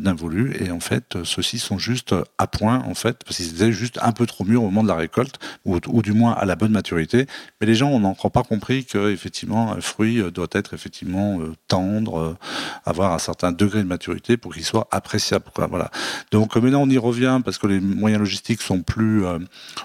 n'a 0.01 0.15
voulu. 0.15 0.57
Et 0.61 0.71
en 0.71 0.79
fait, 0.79 1.19
ceux-ci 1.25 1.59
sont 1.59 1.79
juste 1.79 2.15
à 2.39 2.47
point, 2.47 2.85
en 2.87 2.95
fait, 2.95 3.25
parce 3.25 3.37
qu'ils 3.37 3.57
étaient 3.57 3.73
juste 3.73 3.99
un 4.01 4.13
peu 4.13 4.27
trop 4.27 4.45
mûrs 4.45 4.63
au 4.63 4.67
moment 4.67 4.85
de 4.85 4.89
la 4.89 4.95
récolte, 4.95 5.41
ou, 5.65 5.79
ou 5.89 6.01
du 6.01 6.13
moins 6.13 6.33
à 6.33 6.45
la 6.45 6.55
bonne 6.55 6.71
maturité. 6.71 7.27
Mais 7.61 7.67
les 7.67 7.75
gens 7.75 7.99
n'ont 7.99 8.09
encore 8.09 8.31
pas 8.31 8.45
compris 8.45 8.85
qu'effectivement, 8.85 9.73
un 9.73 9.81
fruit 9.81 10.23
doit 10.33 10.49
être 10.53 10.75
effectivement 10.75 11.41
euh, 11.41 11.53
tendre, 11.67 12.19
euh, 12.19 12.37
avoir 12.85 13.13
un 13.13 13.19
certain 13.19 13.51
degré 13.51 13.83
de 13.83 13.89
maturité 13.89 14.37
pour 14.37 14.55
qu'il 14.55 14.65
soit 14.65 14.87
appréciable. 14.93 15.47
Quoi. 15.53 15.67
Voilà. 15.67 15.91
Donc 16.31 16.55
maintenant, 16.55 16.83
on 16.83 16.89
y 16.89 16.99
revient 16.99 17.41
parce 17.45 17.59
que 17.59 17.67
les 17.67 17.81
moyens 17.81 18.21
logistiques 18.21 18.63
sont, 18.63 18.83
plus, 18.83 19.25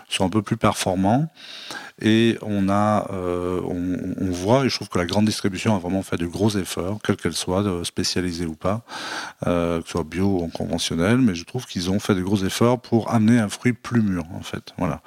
sont 0.08 0.26
un 0.26 0.30
peu 0.30 0.44
plus 0.44 0.58
performants. 0.58 1.32
Et 2.02 2.38
on, 2.42 2.68
a, 2.70 3.08
on, 3.12 3.98
on 4.20 4.32
voit, 4.32 4.66
et 4.66 4.70
je 4.70 4.76
trouve 4.76 4.90
que 4.90 4.98
la 4.98 5.06
grande 5.06 5.26
distribution 5.26 5.76
a 5.76 5.80
vraiment 5.80 6.04
fait 6.04 6.18
de 6.18 6.26
gros 6.26 6.50
efforts, 6.50 7.00
quelle 7.04 7.16
qu'elle 7.16 7.34
soit, 7.34 7.64
spécialisée 7.84 8.46
ou 8.46 8.56
pas, 8.56 8.84
euh, 9.48 9.80
que 9.82 9.86
ce 9.86 9.92
soit 9.94 10.04
bio 10.04 10.26
ou 10.42 10.48
conventionnel, 10.48 11.18
mais 11.18 11.36
je 11.36 11.46
trouve 11.46 11.66
qu'ils 11.66 11.90
ont 11.90 12.00
fait 12.00 12.16
de 12.16 12.22
gros 12.22 12.44
efforts 12.44 12.82
pour 12.82 13.12
amener 13.12 13.40
un 13.40 13.50
fruit 13.50 13.74
plus 13.74 14.02
mûr, 14.02 14.26
en 14.34 14.42
fait. 14.42 14.74
Voilà. 14.78 15.02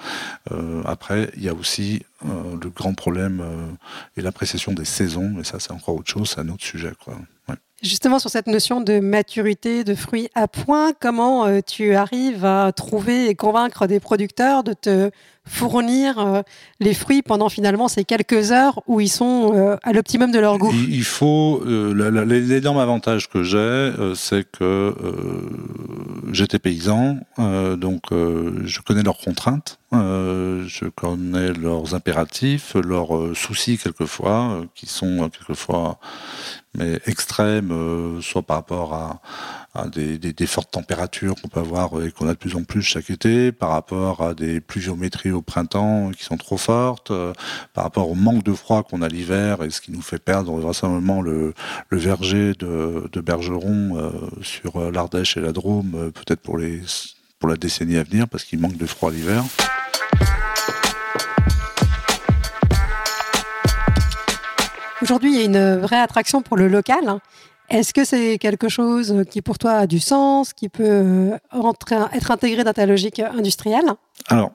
Euh, 0.52 0.82
après, 0.84 1.30
il 1.36 1.42
y 1.42 1.48
a 1.48 1.54
aussi 1.54 2.02
euh, 2.24 2.56
le 2.62 2.70
grand 2.70 2.94
problème 2.94 3.42
et 4.16 4.22
l'appréciation 4.22 4.72
des 4.72 4.84
saisons, 4.84 5.30
mais 5.34 5.44
ça, 5.44 5.58
c'est 5.60 5.72
encore 5.72 5.96
autre 5.96 6.10
chose, 6.10 6.30
c'est 6.30 6.40
un 6.40 6.48
autre 6.48 6.64
sujet. 6.64 6.92
Justement, 7.80 8.18
sur 8.18 8.28
cette 8.28 8.48
notion 8.48 8.80
de 8.80 8.98
maturité 8.98 9.84
de 9.84 9.94
fruits 9.94 10.28
à 10.34 10.48
point, 10.48 10.92
comment 10.98 11.60
tu 11.62 11.94
arrives 11.94 12.44
à 12.44 12.72
trouver 12.72 13.28
et 13.28 13.34
convaincre 13.36 13.86
des 13.86 14.00
producteurs 14.00 14.64
de 14.64 14.72
te 14.72 15.10
fournir 15.48 16.18
euh, 16.18 16.42
les 16.80 16.94
fruits 16.94 17.22
pendant 17.22 17.48
finalement 17.48 17.88
ces 17.88 18.04
quelques 18.04 18.52
heures 18.52 18.80
où 18.86 19.00
ils 19.00 19.08
sont 19.08 19.52
euh, 19.54 19.76
à 19.82 19.92
l'optimum 19.92 20.30
de 20.30 20.38
leur 20.38 20.58
goût. 20.58 20.72
Il 20.72 21.04
faut 21.04 21.62
euh, 21.66 21.92
l'énorme 22.24 22.78
avantage 22.78 23.28
que 23.28 23.42
j'ai, 23.42 23.92
c'est 24.14 24.48
que 24.50 24.94
j'étais 26.32 26.58
paysan, 26.58 27.18
donc 27.38 28.02
je 28.10 28.80
connais 28.80 29.02
leurs 29.02 29.18
contraintes, 29.18 29.78
je 29.92 30.88
connais 30.88 31.52
leurs 31.52 31.94
impératifs, 31.94 32.74
leurs 32.74 33.36
soucis 33.36 33.78
quelquefois, 33.78 34.60
qui 34.74 34.86
sont 34.86 35.28
quelquefois 35.30 35.98
mais 36.78 37.00
extrêmes, 37.06 38.20
soit 38.20 38.42
par 38.42 38.58
rapport 38.58 38.94
à, 38.94 39.20
des, 39.86 40.46
fortes 40.46 40.70
températures 40.70 41.34
qu'on 41.40 41.48
peut 41.48 41.60
avoir 41.60 42.02
et 42.02 42.10
qu'on 42.10 42.28
a 42.28 42.32
de 42.32 42.38
plus 42.38 42.56
en 42.56 42.64
plus 42.64 42.82
chaque 42.82 43.10
été, 43.10 43.52
par 43.52 43.70
rapport 43.70 44.22
à 44.22 44.34
des 44.34 44.60
pluviométries 44.60 45.30
au 45.30 45.42
printemps 45.42 46.10
qui 46.16 46.24
sont 46.24 46.36
trop 46.36 46.56
fortes, 46.56 47.10
euh, 47.10 47.32
par 47.74 47.84
rapport 47.84 48.10
au 48.10 48.14
manque 48.14 48.42
de 48.42 48.52
froid 48.54 48.82
qu'on 48.82 49.02
a 49.02 49.08
l'hiver 49.08 49.62
et 49.62 49.70
ce 49.70 49.80
qui 49.80 49.92
nous 49.92 50.02
fait 50.02 50.18
perdre 50.18 50.52
vraisemblablement 50.52 51.22
le, 51.22 51.54
verger 51.90 52.54
de, 52.54 53.20
Bergeron 53.20 53.98
euh, 53.98 54.10
sur 54.42 54.90
l'Ardèche 54.90 55.36
et 55.36 55.40
la 55.40 55.52
Drôme, 55.52 56.12
peut-être 56.12 56.40
pour, 56.40 56.58
pour 57.38 57.48
la 57.48 57.56
décennie 57.56 57.96
à 57.96 58.02
venir, 58.02 58.28
parce 58.28 58.44
qu'il 58.44 58.58
manque 58.58 58.76
de 58.76 58.86
froid 58.86 59.10
l'hiver. 59.10 59.44
Aujourd'hui, 65.08 65.32
il 65.32 65.38
y 65.38 65.42
a 65.42 65.46
une 65.46 65.80
vraie 65.80 66.00
attraction 66.00 66.42
pour 66.42 66.58
le 66.58 66.68
local. 66.68 67.18
Est-ce 67.70 67.94
que 67.94 68.04
c'est 68.04 68.36
quelque 68.36 68.68
chose 68.68 69.24
qui 69.30 69.40
pour 69.40 69.56
toi 69.56 69.72
a 69.72 69.86
du 69.86 70.00
sens, 70.00 70.52
qui 70.52 70.68
peut 70.68 71.30
entrer, 71.50 71.96
être 72.12 72.30
intégré 72.30 72.62
dans 72.62 72.74
ta 72.74 72.84
logique 72.84 73.18
industrielle? 73.18 73.86
Alors, 74.26 74.52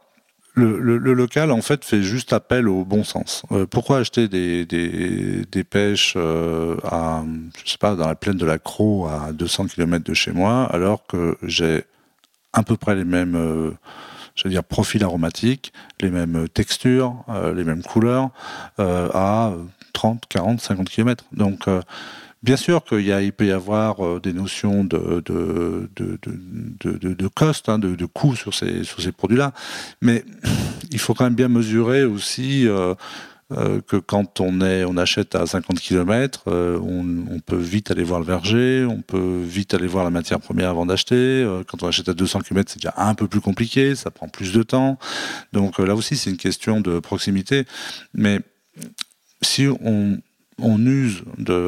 le, 0.53 0.99
local, 0.99 1.51
en 1.51 1.63
fait, 1.63 1.83
fait 1.83 2.03
juste 2.03 2.33
appel 2.33 2.69
au 2.69 2.85
bon 2.85 3.03
sens. 3.03 3.41
Euh, 3.51 3.65
pourquoi 3.65 3.97
acheter 3.97 4.27
des, 4.27 5.63
pêches 5.67 6.13
euh, 6.17 6.77
je 7.65 7.71
sais 7.71 7.79
pas, 7.79 7.95
dans 7.95 8.05
la 8.05 8.13
plaine 8.13 8.37
de 8.37 8.45
la 8.45 8.59
Croix, 8.59 9.23
à 9.29 9.31
200 9.31 9.65
km 9.69 10.05
de 10.05 10.13
chez 10.13 10.33
moi, 10.33 10.65
alors 10.71 11.07
que 11.07 11.35
j'ai 11.41 11.83
à 12.53 12.61
peu 12.61 12.77
près 12.77 12.93
les 12.93 13.05
mêmes, 13.05 13.35
euh, 13.35 13.71
dire, 14.45 14.63
profils 14.63 15.03
aromatiques, 15.03 15.73
les 15.99 16.11
mêmes 16.11 16.47
textures, 16.47 17.23
euh, 17.29 17.55
les 17.55 17.63
mêmes 17.63 17.81
couleurs, 17.81 18.29
euh, 18.79 19.09
à 19.15 19.53
30, 19.93 20.23
40, 20.27 20.61
50 20.61 20.89
km. 20.89 21.23
Donc, 21.31 21.67
Bien 22.43 22.57
sûr 22.57 22.83
qu'il 22.83 23.31
peut 23.31 23.45
y 23.45 23.51
avoir 23.51 24.05
euh, 24.05 24.19
des 24.19 24.33
notions 24.33 24.83
de, 24.83 25.23
de, 25.25 25.89
de, 25.95 26.19
de, 26.21 27.13
de, 27.13 27.27
cost, 27.29 27.69
hein, 27.69 27.79
de, 27.79 28.05
coût 28.05 28.35
sur 28.35 28.53
ces, 28.53 28.83
sur 28.83 29.01
ces 29.01 29.13
produits-là, 29.13 29.53
mais 30.01 30.25
il 30.91 30.99
faut 30.99 31.13
quand 31.13 31.23
même 31.23 31.35
bien 31.35 31.47
mesurer 31.47 32.03
aussi 32.03 32.67
euh, 32.67 32.95
euh, 33.53 33.79
que 33.79 33.95
quand 33.95 34.41
on, 34.41 34.59
est, 34.59 34.83
on 34.83 34.97
achète 34.97 35.35
à 35.35 35.45
50 35.45 35.79
km, 35.79 36.43
euh, 36.47 36.77
on, 36.79 37.33
on, 37.33 37.39
peut 37.39 37.55
vite 37.55 37.91
aller 37.91 38.03
voir 38.03 38.19
le 38.19 38.25
verger, 38.25 38.85
on 38.89 39.01
peut 39.01 39.41
vite 39.41 39.73
aller 39.73 39.87
voir 39.87 40.03
la 40.03 40.09
matière 40.09 40.41
première 40.41 40.69
avant 40.69 40.85
d'acheter. 40.85 41.15
Euh, 41.15 41.63
quand 41.65 41.81
on 41.81 41.87
achète 41.87 42.09
à 42.09 42.13
200 42.13 42.41
km, 42.41 42.69
c'est 42.73 42.79
déjà 42.79 42.93
un 42.97 43.15
peu 43.15 43.29
plus 43.29 43.41
compliqué, 43.41 43.95
ça 43.95 44.11
prend 44.11 44.27
plus 44.27 44.51
de 44.51 44.63
temps. 44.63 44.97
Donc 45.53 45.79
là 45.79 45.95
aussi, 45.95 46.17
c'est 46.17 46.29
une 46.29 46.37
question 46.37 46.81
de 46.81 46.99
proximité. 46.99 47.63
Mais 48.13 48.41
si 49.43 49.67
on 49.67 50.21
use 50.85 51.23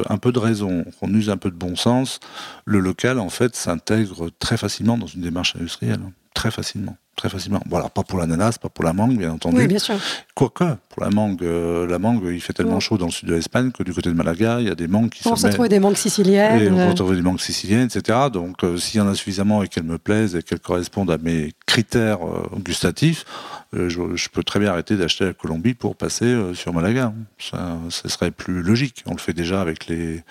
un 0.08 0.18
peu 0.18 0.32
de 0.32 0.38
raison, 0.38 0.84
on 1.00 1.14
use 1.14 1.30
un 1.30 1.36
peu 1.36 1.50
de 1.50 1.56
bon 1.56 1.76
sens, 1.76 2.20
le 2.64 2.80
local, 2.80 3.18
en 3.18 3.28
fait, 3.28 3.54
s'intègre 3.54 4.30
très 4.38 4.56
facilement 4.56 4.98
dans 4.98 5.06
une 5.06 5.22
démarche 5.22 5.54
industrielle. 5.56 6.00
Très 6.34 6.50
facilement 6.50 6.96
très 7.16 7.30
facilement. 7.30 7.60
Voilà, 7.68 7.88
pas 7.88 8.02
pour 8.02 8.18
l'ananas, 8.18 8.58
pas 8.58 8.68
pour 8.68 8.84
la 8.84 8.92
mangue, 8.92 9.16
bien 9.16 9.32
entendu. 9.32 9.56
Oui, 9.56 9.66
bien 9.66 9.78
sûr. 9.78 9.96
Quoique, 10.34 10.64
pour 10.90 11.02
la 11.02 11.10
mangue, 11.10 11.42
euh, 11.42 11.86
la 11.86 11.98
mangue, 11.98 12.22
il 12.30 12.40
fait 12.40 12.52
tellement 12.52 12.74
ouais. 12.74 12.80
chaud 12.80 12.98
dans 12.98 13.06
le 13.06 13.10
sud 13.10 13.28
de 13.28 13.34
l'Espagne 13.34 13.72
que 13.72 13.82
du 13.82 13.92
côté 13.94 14.10
de 14.10 14.14
Malaga, 14.14 14.60
il 14.60 14.68
y 14.68 14.70
a 14.70 14.74
des 14.74 14.86
mangues 14.86 15.08
qui 15.08 15.26
on 15.26 15.34
se 15.34 15.46
On 15.46 15.66
des 15.66 15.80
mangues 15.80 15.96
siciliennes. 15.96 16.60
Et 16.60 16.70
on 16.70 16.90
retrouver 16.90 17.16
des 17.16 17.22
mangues 17.22 17.40
siciliennes, 17.40 17.88
etc. 17.92 18.18
Donc, 18.30 18.62
euh, 18.62 18.76
s'il 18.76 18.98
y 18.98 19.00
en 19.00 19.08
a 19.08 19.14
suffisamment 19.14 19.62
et 19.62 19.68
qu'elles 19.68 19.84
me 19.84 19.98
plaisent 19.98 20.36
et 20.36 20.42
qu'elles 20.42 20.60
correspondent 20.60 21.10
à 21.10 21.16
mes 21.16 21.52
critères 21.64 22.18
euh, 22.24 22.46
gustatifs, 22.58 23.24
je, 23.72 23.88
je, 24.14 24.28
peux 24.28 24.42
très 24.42 24.60
bien 24.60 24.70
arrêter 24.70 24.96
d'acheter 24.96 25.24
la 25.24 25.32
Colombie 25.34 25.74
pour 25.74 25.96
passer 25.96 26.34
sur 26.54 26.72
Malaga. 26.72 27.12
Ça, 27.38 27.76
ça, 27.90 28.08
serait 28.08 28.30
plus 28.30 28.62
logique. 28.62 29.02
On 29.06 29.12
le 29.12 29.18
fait 29.18 29.34
déjà 29.34 29.60
avec 29.60 29.86
les, 29.86 30.22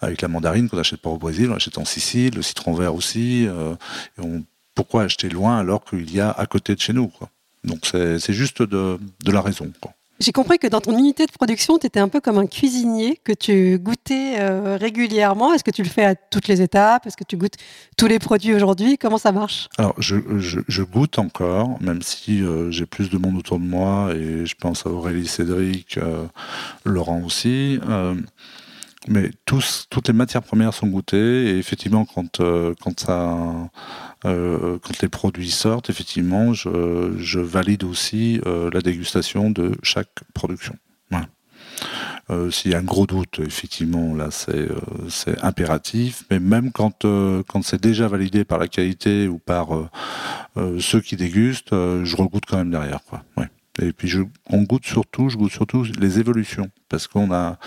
avec 0.00 0.22
la 0.22 0.28
mandarine 0.28 0.68
qu'on 0.68 0.76
n'achète 0.76 1.00
pas 1.00 1.10
au 1.10 1.16
Brésil, 1.16 1.48
on 1.50 1.54
l'achète 1.54 1.78
en 1.78 1.84
Sicile, 1.84 2.34
le 2.36 2.42
citron 2.42 2.74
vert 2.74 2.94
aussi. 2.94 3.44
et 3.44 4.20
on 4.22 4.44
pourquoi 4.76 5.02
acheter 5.02 5.28
loin 5.28 5.58
alors 5.58 5.84
qu'il 5.84 6.14
y 6.14 6.20
a 6.20 6.30
à 6.30 6.46
côté 6.46 6.76
de 6.76 6.80
chez 6.80 6.92
nous 6.92 7.08
quoi. 7.08 7.28
Donc 7.64 7.80
c'est 7.84 8.32
juste 8.32 8.62
de, 8.62 8.98
de, 9.24 9.32
la 9.32 9.40
raison. 9.40 9.72
J'ai 10.20 10.30
compris 10.30 10.58
que 10.58 10.68
dans 10.68 10.80
ton 10.80 10.96
unité 10.96 11.26
de 11.26 11.32
production, 11.32 11.78
tu 11.78 11.86
étais 11.86 11.98
un 11.98 12.08
peu 12.08 12.20
comme 12.20 12.38
un 12.38 12.46
cuisinier, 12.46 13.20
que 13.22 13.32
tu 13.32 13.78
goûtais 13.78 14.36
euh, 14.38 14.78
régulièrement. 14.80 15.52
Est-ce 15.52 15.64
que 15.64 15.72
tu 15.72 15.82
le 15.82 15.88
fais 15.88 16.04
à 16.04 16.14
toutes 16.14 16.46
les 16.46 16.62
étapes? 16.62 17.06
Est-ce 17.06 17.16
que 17.16 17.24
tu 17.24 17.36
goûtes 17.36 17.56
tous 17.96 18.06
les 18.06 18.20
produits 18.20 18.54
aujourd'hui? 18.54 18.98
Comment 18.98 19.18
ça 19.18 19.32
marche? 19.32 19.68
Alors, 19.78 19.94
je, 19.98 20.16
je, 20.38 20.60
je, 20.68 20.82
goûte 20.82 21.18
encore, 21.18 21.76
même 21.82 22.00
si 22.02 22.40
euh, 22.40 22.70
j'ai 22.70 22.86
plus 22.86 23.10
de 23.10 23.18
monde 23.18 23.36
autour 23.36 23.58
de 23.58 23.64
moi, 23.64 24.14
et 24.14 24.46
je 24.46 24.54
pense 24.54 24.86
à 24.86 24.90
Aurélie 24.90 25.26
Cédric, 25.26 25.98
euh, 25.98 26.24
Laurent 26.84 27.20
aussi. 27.22 27.78
Mais 29.08 29.30
toutes 29.44 30.08
les 30.08 30.14
matières 30.14 30.42
premières 30.42 30.74
sont 30.74 30.86
goûtées, 30.86 31.50
et 31.50 31.58
effectivement, 31.58 32.04
quand, 32.04 32.40
quand 32.80 33.00
ça 33.00 33.68
euh, 34.24 34.78
quand 34.82 35.00
les 35.02 35.08
produits 35.08 35.50
sortent, 35.50 35.90
effectivement, 35.90 36.52
je, 36.52 37.38
valide 37.38 37.84
aussi 37.84 38.40
euh, 38.46 38.70
la 38.72 38.80
dégustation 38.80 39.50
de 39.50 39.72
chaque 39.82 40.22
production. 40.34 40.76
Euh, 42.28 42.50
S'il 42.50 42.72
y 42.72 42.74
a 42.74 42.78
un 42.78 42.82
gros 42.82 43.06
doute, 43.06 43.38
effectivement, 43.38 44.12
là, 44.14 44.28
c'est 44.32 44.68
euh, 44.68 45.36
impératif. 45.42 46.24
Mais 46.28 46.40
même 46.40 46.72
quand, 46.72 47.04
euh, 47.04 47.42
c'est 47.62 47.80
déjà 47.80 48.08
validé 48.08 48.44
par 48.44 48.58
la 48.58 48.66
qualité 48.66 49.28
ou 49.28 49.38
par 49.38 49.76
euh, 49.76 50.80
ceux 50.80 51.00
qui 51.00 51.14
dégustent, 51.14 51.70
je 51.70 52.16
regoute 52.16 52.44
quand 52.48 52.56
même 52.56 52.72
derrière. 52.72 52.98
Et 53.80 53.92
puis, 53.92 54.10
on 54.50 54.62
goûte 54.62 54.86
surtout, 54.86 55.28
je 55.28 55.36
goûte 55.36 55.52
surtout 55.52 55.84
les 56.00 56.18
évolutions, 56.18 56.68
parce 56.88 57.06
qu'on 57.06 57.32
a 57.32 57.58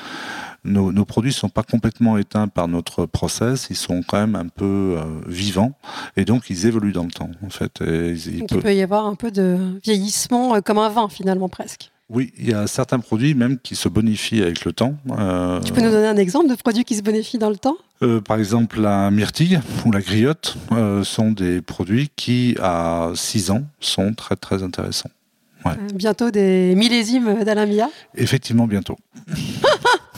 nos, 0.63 0.91
nos 0.91 1.05
produits 1.05 1.31
ne 1.31 1.35
sont 1.35 1.49
pas 1.49 1.63
complètement 1.63 2.17
éteints 2.17 2.47
par 2.47 2.67
notre 2.67 3.05
process, 3.05 3.67
ils 3.69 3.75
sont 3.75 4.01
quand 4.07 4.17
même 4.17 4.35
un 4.35 4.47
peu 4.47 4.95
euh, 4.97 5.03
vivants 5.27 5.73
et 6.17 6.25
donc 6.25 6.49
ils 6.49 6.65
évoluent 6.65 6.93
dans 6.93 7.05
le 7.05 7.11
temps 7.11 7.31
en 7.45 7.49
fait. 7.49 7.81
Et 7.81 8.11
il, 8.11 8.39
donc 8.39 8.49
peut... 8.49 8.55
il 8.55 8.61
peut 8.61 8.75
y 8.75 8.81
avoir 8.81 9.05
un 9.05 9.15
peu 9.15 9.31
de 9.31 9.79
vieillissement 9.83 10.55
euh, 10.55 10.61
comme 10.61 10.77
un 10.77 10.89
vin 10.89 11.09
finalement 11.09 11.49
presque. 11.49 11.91
Oui, 12.09 12.33
il 12.39 12.49
y 12.49 12.53
a 12.53 12.65
certains 12.65 12.99
produits 12.99 13.35
même 13.35 13.59
qui 13.59 13.75
se 13.75 13.87
bonifient 13.87 14.41
avec 14.41 14.65
le 14.65 14.73
temps. 14.73 14.95
Euh... 15.11 15.61
Tu 15.61 15.71
peux 15.71 15.81
nous 15.81 15.91
donner 15.91 16.07
un 16.07 16.17
exemple 16.17 16.49
de 16.49 16.55
produit 16.55 16.83
qui 16.83 16.95
se 16.95 17.03
bonifie 17.03 17.37
dans 17.37 17.51
le 17.51 17.57
temps? 17.57 17.77
Euh, 18.01 18.19
Par 18.19 18.39
exemple, 18.39 18.81
la 18.81 19.11
myrtille 19.11 19.59
ou 19.85 19.91
la 19.91 20.01
griotte 20.01 20.57
euh, 20.71 21.03
sont 21.03 21.31
des 21.31 21.61
produits 21.61 22.09
qui, 22.15 22.55
à 22.59 23.11
6 23.13 23.51
ans, 23.51 23.63
sont 23.79 24.13
très 24.15 24.35
très 24.35 24.63
intéressants. 24.63 25.11
Ouais. 25.65 25.73
Bientôt 25.93 26.31
des 26.31 26.73
millésimes 26.75 27.43
d'Alain 27.43 27.67
Mia 27.67 27.89
Effectivement, 28.15 28.65
bientôt. 28.65 28.97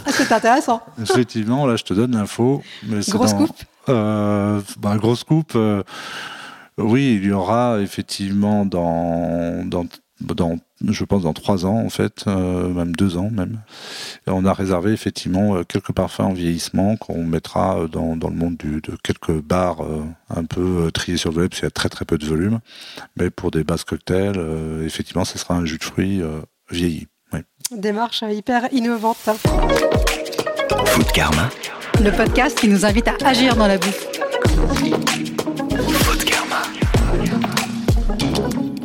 ah, 0.05 0.11
c'est 0.11 0.31
intéressant. 0.31 0.81
Effectivement, 1.01 1.65
là, 1.65 1.75
je 1.75 1.83
te 1.83 1.93
donne 1.93 2.11
l'info. 2.11 2.61
Grosse 3.09 3.33
coupe 3.33 3.63
euh, 3.89 4.61
bah, 4.79 4.97
Grosse 4.97 5.23
coupe. 5.23 5.53
Euh, 5.55 5.83
oui, 6.77 7.19
il 7.21 7.25
y 7.25 7.31
aura 7.31 7.79
effectivement 7.81 8.65
dans, 8.65 9.65
dans, 9.65 9.85
dans 10.21 10.57
je 10.87 11.03
pense 11.03 11.23
dans 11.23 11.33
trois 11.33 11.65
ans 11.65 11.77
en 11.77 11.89
fait, 11.89 12.23
euh, 12.27 12.69
même 12.69 12.95
deux 12.95 13.17
ans 13.17 13.29
même. 13.31 13.61
Et 14.27 14.31
on 14.31 14.45
a 14.45 14.53
réservé 14.53 14.91
effectivement 14.91 15.63
quelques 15.63 15.91
parfums 15.91 16.21
en 16.21 16.33
vieillissement 16.33 16.95
qu'on 16.97 17.23
mettra 17.23 17.87
dans, 17.91 18.15
dans 18.15 18.29
le 18.29 18.35
monde 18.35 18.57
du, 18.57 18.81
de 18.81 18.97
quelques 19.03 19.39
bars 19.41 19.81
euh, 19.81 20.03
un 20.29 20.45
peu 20.45 20.89
triés 20.93 21.17
sur 21.17 21.31
le 21.31 21.37
web, 21.37 21.49
parce 21.49 21.59
qu'il 21.59 21.67
y 21.67 21.67
a 21.67 21.71
très 21.71 21.89
très 21.89 22.05
peu 22.05 22.17
de 22.17 22.25
volume. 22.25 22.59
Mais 23.17 23.29
pour 23.29 23.51
des 23.51 23.63
bases 23.63 23.83
cocktails, 23.83 24.37
euh, 24.37 24.85
effectivement, 24.85 25.25
ce 25.25 25.37
sera 25.37 25.55
un 25.55 25.65
jus 25.65 25.77
de 25.77 25.83
fruits 25.83 26.21
vieilli. 26.69 27.07
Démarche 27.71 28.23
hyper 28.29 28.67
innovante. 28.73 29.29
Food 30.87 31.11
Karma. 31.13 31.49
Le 32.03 32.11
podcast 32.11 32.59
qui 32.59 32.67
nous 32.67 32.85
invite 32.85 33.07
à 33.07 33.15
agir 33.23 33.55
dans 33.55 33.67
la 33.67 33.77
bouffe. 33.77 34.07
Food 36.03 36.25
Karma. 36.25 36.63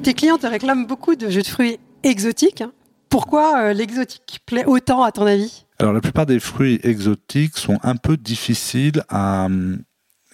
Tes 0.05 0.14
clients 0.14 0.38
te 0.38 0.47
réclament 0.47 0.87
beaucoup 0.87 1.16
de 1.16 1.28
jus 1.28 1.43
de 1.43 1.49
fruits 1.49 1.81
exotiques. 2.05 2.62
Pourquoi 3.09 3.59
euh, 3.59 3.73
l'exotique 3.73 4.38
plaît 4.47 4.64
autant 4.66 5.02
à 5.02 5.11
ton 5.11 5.26
avis? 5.26 5.66
Alors 5.81 5.93
la 5.93 6.00
plupart 6.00 6.26
des 6.26 6.38
fruits 6.38 6.78
exotiques 6.85 7.57
sont 7.57 7.78
un 7.83 7.97
peu 7.97 8.16
difficiles 8.16 9.02
à 9.09 9.47
euh, 9.47 9.76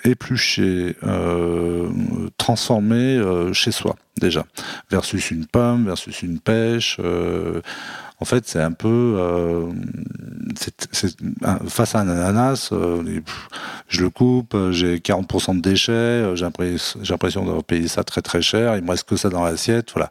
éplucher, 0.05 0.97
euh, 1.05 1.89
transformer 2.37 3.17
euh, 3.17 3.53
chez 3.53 3.73
soi 3.73 3.97
déjà, 4.21 4.45
versus 4.91 5.31
une 5.31 5.47
pomme, 5.47 5.87
versus 5.87 6.23
une 6.23 6.39
pêche. 6.39 6.99
Euh, 7.01 7.61
en 8.23 8.25
fait, 8.25 8.47
c'est 8.47 8.63
un 8.63 8.71
peu 8.71 9.17
euh, 9.19 9.67
face 11.67 11.97
à 11.97 12.01
un 12.01 12.09
ananas, 12.09 12.69
euh, 12.71 13.21
je 13.89 14.01
le 14.01 14.11
coupe, 14.11 14.57
j'ai 14.71 14.99
40% 14.99 15.57
de 15.57 15.61
déchets, 15.61 16.37
j'ai 16.37 16.45
l'impression, 16.45 17.45
d'avoir 17.45 17.65
payé 17.65 17.89
ça 17.89 18.05
très 18.05 18.23
très 18.23 18.41
cher, 18.41 18.77
il 18.77 18.85
me 18.85 18.91
reste 18.91 19.09
que 19.09 19.17
ça 19.17 19.29
dans 19.29 19.43
l'assiette, 19.43 19.91
voilà. 19.93 20.09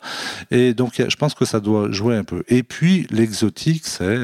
Et 0.51 0.73
donc, 0.73 1.01
je 1.07 1.15
pense 1.15 1.33
que 1.33 1.45
ça 1.45 1.61
doit 1.61 1.89
jouer 1.91 2.17
un 2.17 2.25
peu. 2.25 2.43
Et 2.49 2.63
puis, 2.63 3.07
l'exotique, 3.11 3.87
c'est 3.87 4.19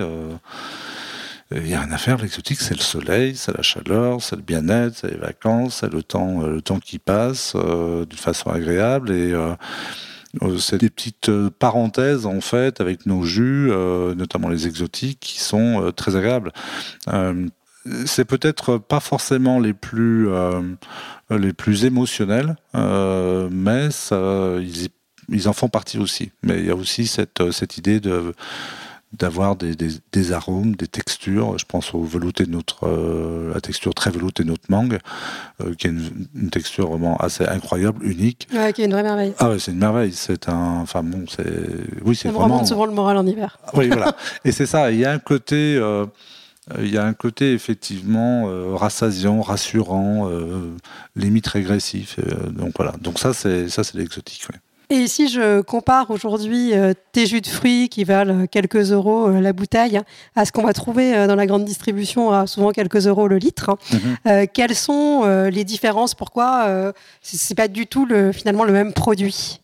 euh, 1.53 1.59
il 1.59 1.67
n'y 1.67 1.75
a 1.75 1.81
rien 1.81 1.91
à 1.91 1.97
faire, 1.97 2.17
l'exotique, 2.17 2.59
c'est 2.59 2.75
le 2.75 2.81
soleil, 2.81 3.35
c'est 3.37 3.55
la 3.55 3.63
chaleur, 3.63 4.21
c'est 4.21 4.35
le 4.35 4.41
bien-être, 4.41 4.97
c'est 4.97 5.11
les 5.11 5.17
vacances, 5.17 5.77
c'est 5.79 5.91
le 5.91 6.03
temps, 6.03 6.41
le 6.41 6.61
temps 6.61 6.79
qui 6.79 6.99
passe 6.99 7.53
euh, 7.55 8.05
d'une 8.05 8.19
façon 8.19 8.49
agréable 8.49 9.11
et 9.11 9.31
euh, 9.31 9.53
c'est 10.59 10.79
des 10.79 10.89
petites 10.89 11.31
parenthèses 11.59 12.25
en 12.25 12.41
fait 12.41 12.81
avec 12.81 13.05
nos 13.05 13.23
jus, 13.23 13.69
euh, 13.71 14.15
notamment 14.15 14.49
les 14.49 14.67
exotiques, 14.67 15.19
qui 15.19 15.39
sont 15.39 15.81
euh, 15.81 15.91
très 15.91 16.15
agréables. 16.15 16.51
Euh, 17.07 17.47
c'est 18.05 18.25
peut-être 18.25 18.77
pas 18.77 18.99
forcément 18.99 19.61
les 19.61 19.73
plus 19.73 20.27
les 21.29 21.53
plus 21.53 21.85
émotionnels, 21.85 22.57
mais 22.73 23.87
ils, 24.11 24.89
ils, 25.29 25.47
en 25.47 25.53
font 25.53 25.69
partie 25.69 25.97
aussi. 25.97 26.31
Mais 26.43 26.59
il 26.59 26.65
y 26.65 26.69
a 26.69 26.75
aussi 26.75 27.07
cette 27.07 27.49
cette 27.51 27.77
idée 27.77 28.01
de 28.01 28.33
d'avoir 29.13 29.55
des, 29.55 29.73
des, 29.75 30.31
arômes, 30.33 30.75
des 30.75 30.87
textures. 30.87 31.57
Je 31.57 31.65
pense 31.65 31.93
au 31.93 32.03
velouté 32.03 32.45
de 32.45 32.51
notre, 32.51 32.87
euh, 32.87 33.53
la 33.53 33.61
texture 33.61 33.93
très 33.93 34.11
veloutée 34.11 34.43
de 34.43 34.49
notre 34.49 34.69
mangue, 34.69 34.99
euh, 35.61 35.73
qui 35.75 35.87
est 35.87 35.91
une, 35.91 36.49
texture 36.49 36.89
vraiment 36.89 37.15
assez 37.17 37.45
incroyable, 37.45 38.05
unique. 38.05 38.47
Ouais, 38.53 38.73
qui 38.73 38.81
est 38.81 38.85
une 38.85 38.91
vraie 38.91 39.03
merveille. 39.03 39.33
Ah 39.39 39.49
ouais, 39.49 39.59
c'est 39.59 39.71
une 39.71 39.79
merveille. 39.79 40.11
C'est 40.13 40.49
un, 40.49 40.79
enfin 40.81 41.03
bon, 41.03 41.25
c'est, 41.29 41.45
oui, 42.03 42.15
c'est 42.15 42.29
vraiment. 42.29 42.55
remonte 42.55 42.67
souvent 42.67 42.85
le 42.85 42.91
moral 42.91 43.17
en 43.17 43.25
hiver. 43.25 43.59
Oui, 43.73 43.87
voilà. 43.87 44.15
Et 44.43 44.51
c'est 44.51 44.65
ça. 44.65 44.91
Il 44.91 44.99
y 44.99 45.05
a 45.05 45.11
un 45.11 45.19
côté. 45.19 45.77
Euh, 45.77 46.05
il 46.79 46.93
y 46.93 46.97
a 46.97 47.05
un 47.05 47.13
côté 47.13 47.53
effectivement 47.53 48.51
rassasiant, 48.75 49.41
rassurant, 49.41 50.29
limite 51.15 51.47
régressif. 51.47 52.19
donc 52.49 52.73
voilà. 52.75 52.93
Donc 52.99 53.19
ça, 53.19 53.31
c'est 53.33 53.69
ça, 53.69 53.85
c'est 53.85 53.97
l'exotique. 53.97 54.45
Et 54.89 55.07
si 55.07 55.27
je 55.27 55.61
compare 55.61 56.11
aujourd'hui 56.11 56.73
euh, 56.73 56.93
tes 57.11 57.25
jus 57.25 57.41
de 57.41 57.47
fruits 57.47 57.89
qui 57.89 58.05
valent 58.05 58.47
quelques 58.47 58.93
euros 58.93 59.27
euh, 59.27 59.41
la 59.41 59.51
bouteille 59.51 59.99
à 60.35 60.45
ce 60.45 60.53
qu'on 60.53 60.63
va 60.63 60.71
trouver 60.71 61.13
euh, 61.13 61.27
dans 61.27 61.35
la 61.35 61.45
grande 61.45 61.65
distribution 61.65 62.31
à 62.31 62.47
souvent 62.47 62.71
quelques 62.71 63.05
euros 63.05 63.27
le 63.27 63.37
litre, 63.37 63.77
mhm. 63.91 64.47
quelles 64.47 64.75
sont 64.75 65.25
les 65.51 65.63
différences? 65.63 66.15
Pourquoi 66.15 66.93
c'est 67.21 67.55
pas 67.55 67.67
du 67.67 67.87
tout 67.87 68.05
le, 68.05 68.31
finalement 68.31 68.63
le 68.63 68.71
même 68.71 68.93
produit? 68.93 69.61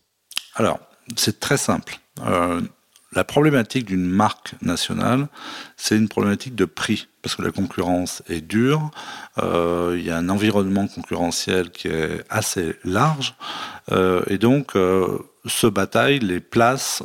Alors, 0.54 0.78
c'est 1.16 1.40
très 1.40 1.56
simple. 1.56 1.98
La 3.14 3.22
problématique 3.24 3.86
d'une 3.86 4.06
marque 4.06 4.54
nationale, 4.60 5.28
c'est 5.76 5.96
une 5.96 6.08
problématique 6.08 6.54
de 6.54 6.64
prix, 6.64 7.08
parce 7.22 7.36
que 7.36 7.42
la 7.42 7.52
concurrence 7.52 8.22
est 8.28 8.40
dure, 8.40 8.90
euh, 9.38 9.96
il 9.96 10.04
y 10.04 10.10
a 10.10 10.16
un 10.16 10.28
environnement 10.28 10.88
concurrentiel 10.88 11.70
qui 11.70 11.88
est 11.88 12.24
assez 12.28 12.74
large, 12.82 13.34
euh, 13.92 14.22
et 14.26 14.38
donc 14.38 14.74
euh, 14.74 15.18
ce 15.46 15.66
bataille 15.68 16.18
les 16.18 16.40
place 16.40 17.02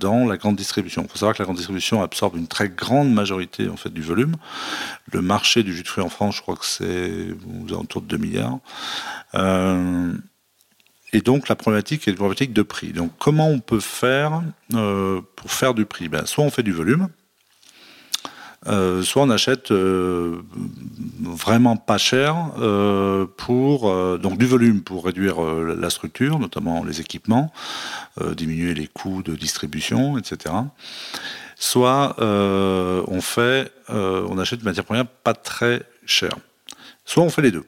dans 0.00 0.26
la 0.26 0.36
grande 0.38 0.56
distribution. 0.56 1.02
Il 1.02 1.08
faut 1.08 1.18
savoir 1.18 1.36
que 1.36 1.42
la 1.42 1.44
grande 1.44 1.58
distribution 1.58 2.02
absorbe 2.02 2.36
une 2.36 2.48
très 2.48 2.68
grande 2.68 3.12
majorité 3.12 3.68
en 3.68 3.76
fait 3.76 3.90
du 3.90 4.02
volume. 4.02 4.34
Le 5.12 5.20
marché 5.20 5.62
du 5.62 5.74
jus 5.74 5.82
de 5.82 5.88
fruits 5.88 6.04
en 6.04 6.08
France, 6.08 6.36
je 6.36 6.42
crois 6.42 6.56
que 6.56 6.64
c'est 6.64 7.28
autour 7.70 8.00
de 8.00 8.06
2 8.06 8.16
milliards. 8.16 8.58
Et 11.12 11.20
donc 11.20 11.48
la 11.48 11.56
problématique 11.56 12.06
est 12.06 12.10
une 12.10 12.16
problématique 12.16 12.52
de 12.52 12.62
prix. 12.62 12.92
Donc 12.92 13.12
comment 13.18 13.48
on 13.48 13.60
peut 13.60 13.80
faire 13.80 14.42
euh, 14.74 15.20
pour 15.36 15.52
faire 15.52 15.74
du 15.74 15.86
prix? 15.86 16.08
Ben, 16.08 16.26
Soit 16.26 16.44
on 16.44 16.50
fait 16.50 16.62
du 16.62 16.72
volume, 16.72 17.08
euh, 18.66 19.02
soit 19.02 19.22
on 19.22 19.30
achète 19.30 19.70
euh, 19.70 20.42
vraiment 21.22 21.76
pas 21.76 21.96
cher 21.96 22.50
pour 23.36 24.18
donc 24.18 24.38
du 24.38 24.46
volume 24.46 24.82
pour 24.82 25.06
réduire 25.06 25.40
la 25.40 25.90
structure, 25.90 26.38
notamment 26.38 26.84
les 26.84 27.00
équipements, 27.00 27.52
diminuer 28.36 28.74
les 28.74 28.86
coûts 28.86 29.22
de 29.22 29.34
distribution, 29.34 30.18
etc. 30.18 30.54
Soit 31.56 32.16
on 32.18 33.20
fait, 33.22 33.72
on 33.88 34.38
achète 34.38 34.60
une 34.60 34.66
matière 34.66 34.84
première 34.84 35.06
pas 35.06 35.34
très 35.34 35.82
chère. 36.04 36.36
Soit 37.06 37.22
on 37.22 37.30
fait 37.30 37.42
les 37.42 37.52
deux 37.52 37.64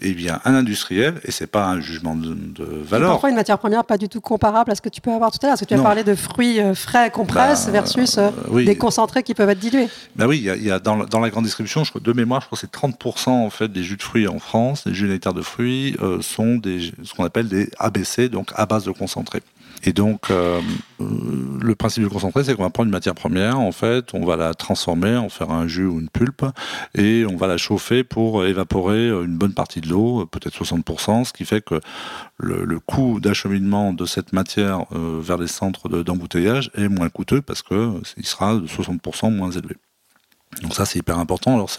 eh 0.00 0.12
bien, 0.12 0.40
un 0.44 0.54
industriel, 0.54 1.20
et 1.24 1.32
c'est 1.32 1.46
pas 1.46 1.66
un 1.66 1.80
jugement 1.80 2.14
de, 2.14 2.36
valeur. 2.82 3.12
Pourquoi 3.12 3.30
une 3.30 3.36
matière 3.36 3.58
première 3.58 3.84
pas 3.84 3.98
du 3.98 4.08
tout 4.08 4.20
comparable 4.20 4.70
à 4.70 4.74
ce 4.74 4.80
que 4.80 4.88
tu 4.88 5.00
peux 5.00 5.12
avoir 5.12 5.30
tout 5.30 5.38
à 5.42 5.46
l'heure 5.46 5.52
Parce 5.52 5.60
que 5.60 5.66
tu 5.66 5.74
as 5.74 5.82
parlé 5.82 6.04
de 6.04 6.14
fruits 6.14 6.60
euh, 6.60 6.74
frais 6.74 7.10
compresse 7.10 7.66
bah, 7.66 7.72
versus 7.72 8.18
euh, 8.18 8.30
des 8.64 8.76
concentrés 8.76 9.22
qui 9.22 9.34
peuvent 9.34 9.50
être 9.50 9.58
dilués. 9.58 9.88
Ben 10.16 10.26
oui, 10.26 10.38
y 10.38 10.70
a, 10.70 10.78
dans, 10.78 10.96
la 10.96 11.30
grande 11.30 11.44
distribution, 11.44 11.84
je 11.84 11.92
de 11.98 12.12
mémoire, 12.12 12.40
je 12.40 12.46
crois 12.46 12.56
que 12.56 12.60
c'est 12.60 12.72
30% 12.72 13.30
en 13.30 13.50
fait 13.50 13.68
des 13.68 13.82
jus 13.82 13.96
de 13.96 14.02
fruits 14.02 14.28
en 14.28 14.38
France, 14.38 14.86
des 14.86 14.94
jus 14.94 15.08
néctar 15.08 15.34
de 15.34 15.42
fruits, 15.42 15.96
euh, 16.00 16.20
sont 16.20 16.56
des, 16.56 16.92
ce 17.02 17.14
qu'on 17.14 17.24
appelle 17.24 17.48
des 17.48 17.70
ABC, 17.78 18.28
donc 18.28 18.52
à 18.54 18.66
base 18.66 18.84
de 18.84 18.92
concentré. 18.92 19.42
Et 19.84 19.92
donc, 19.92 20.30
euh, 20.30 20.60
le 20.98 21.74
principe 21.74 22.02
du 22.02 22.08
concentré, 22.08 22.42
c'est 22.42 22.54
qu'on 22.54 22.64
va 22.64 22.70
prendre 22.70 22.88
une 22.88 22.92
matière 22.92 23.14
première, 23.14 23.58
en 23.60 23.72
fait, 23.72 24.12
on 24.12 24.24
va 24.24 24.36
la 24.36 24.54
transformer, 24.54 25.16
en 25.16 25.28
faire 25.28 25.50
un 25.50 25.68
jus 25.68 25.86
ou 25.86 26.00
une 26.00 26.08
pulpe, 26.08 26.44
et 26.96 27.24
on 27.26 27.36
va 27.36 27.46
la 27.46 27.56
chauffer 27.56 28.02
pour 28.02 28.44
évaporer 28.44 29.08
une 29.08 29.36
bonne 29.36 29.54
partie 29.54 29.80
de 29.80 29.88
l'eau, 29.88 30.26
peut-être 30.26 30.56
60%, 30.56 31.24
ce 31.24 31.32
qui 31.32 31.44
fait 31.44 31.60
que 31.60 31.80
le, 32.38 32.78
coût 32.80 33.20
d'acheminement 33.20 33.92
de 33.92 34.06
cette 34.06 34.32
matière 34.32 34.84
euh, 34.92 35.20
vers 35.20 35.36
les 35.36 35.48
centres 35.48 35.88
d'embouteillage 35.88 36.70
est 36.74 36.88
moins 36.88 37.08
coûteux 37.08 37.42
parce 37.42 37.62
qu'il 37.62 38.24
sera 38.24 38.54
de 38.54 38.66
60% 38.66 39.34
moins 39.34 39.50
élevé. 39.50 39.76
Donc 40.62 40.74
ça 40.74 40.86
c'est 40.86 40.98
hyper 41.00 41.18
important. 41.18 41.54
Alors 41.54 41.70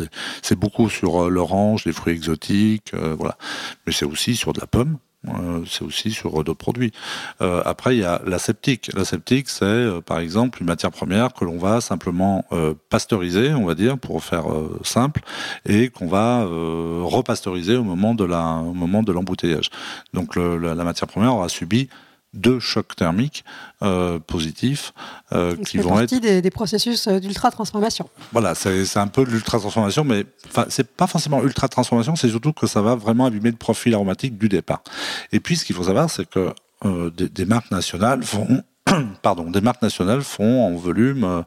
c'est 0.42 0.60
beaucoup 0.60 0.90
sur 0.90 1.24
euh, 1.26 1.30
l'orange, 1.30 1.86
les 1.86 1.94
fruits 1.94 2.14
exotiques, 2.14 2.94
voilà, 2.94 3.38
mais 3.86 3.94
c'est 3.94 4.06
aussi 4.06 4.36
sur 4.36 4.54
de 4.54 4.60
la 4.60 4.68
pomme. 4.68 4.98
Euh, 5.28 5.64
c'est 5.68 5.84
aussi 5.84 6.12
sur 6.12 6.32
d'autres 6.44 6.54
produits. 6.54 6.94
Euh, 7.42 7.62
après, 7.66 7.96
il 7.98 8.00
y 8.00 8.06
a 8.06 8.22
l'aseptique. 8.26 8.90
L'aseptique, 8.96 9.50
c'est 9.50 9.66
euh, 9.66 10.00
par 10.00 10.20
exemple 10.20 10.62
une 10.62 10.68
matière 10.68 10.92
première 10.92 11.34
que 11.34 11.44
l'on 11.44 11.58
va 11.58 11.82
simplement 11.82 12.46
pasteuriser, 12.90 13.54
on 13.54 13.66
va 13.66 13.76
dire, 13.76 13.98
pour 13.98 14.24
faire 14.24 14.46
simple, 14.84 15.22
et 15.66 15.90
qu'on 15.90 16.08
va 16.08 16.44
repasteuriser 16.44 17.76
au 17.76 17.84
moment 17.84 18.14
de 18.14 19.12
l'embouteillage. 19.12 19.70
Donc 20.14 20.36
la 20.36 20.84
matière 20.84 21.08
première 21.08 21.36
aura 21.36 21.50
subi 21.50 21.90
deux 22.34 22.60
chocs 22.60 22.96
thermiques 22.96 23.44
euh, 23.82 24.20
positifs 24.20 24.94
euh, 25.32 25.56
qui 25.56 25.78
vont 25.78 26.00
être 26.00 26.16
des, 26.20 26.42
des 26.42 26.52
processus 26.52 27.08
euh, 27.08 27.20
d'ultra 27.20 27.50
transformation. 27.50 28.10
Voilà, 28.32 28.56
c'est 28.56 28.98
un 28.98 29.08
peu 29.08 29.24
l'ultra 29.24 29.58
transformation, 29.58 30.04
mais 30.04 30.26
c'est 30.70 30.88
pas 30.88 31.08
forcément 31.08 31.42
ultra 31.44 31.68
transformation, 31.68 32.16
c'est 32.16 32.30
surtout 32.30 32.54
que 32.54 32.68
ça 32.68 32.82
va 32.82 32.96
vraiment 32.96 33.26
abîmer 33.26 33.52
le 33.52 33.58
profil 33.58 33.94
aromatique 33.94 34.38
du 34.38 34.48
départ. 34.48 34.84
Et 35.32 35.40
puis, 35.40 35.58
ce 35.58 35.66
qu'il 35.66 35.76
faut 35.76 35.84
savoir, 35.84 36.10
c'est 36.10 36.30
que 36.30 36.54
euh, 36.86 37.10
des, 37.10 37.30
des, 37.30 37.46
marques 37.46 37.72
nationales 37.72 38.24
font 38.24 38.64
pardon, 39.22 39.50
des 39.50 39.62
marques 39.62 39.82
nationales 39.82 40.22
font 40.22 40.66
en 40.66 40.76
volume 40.76 41.44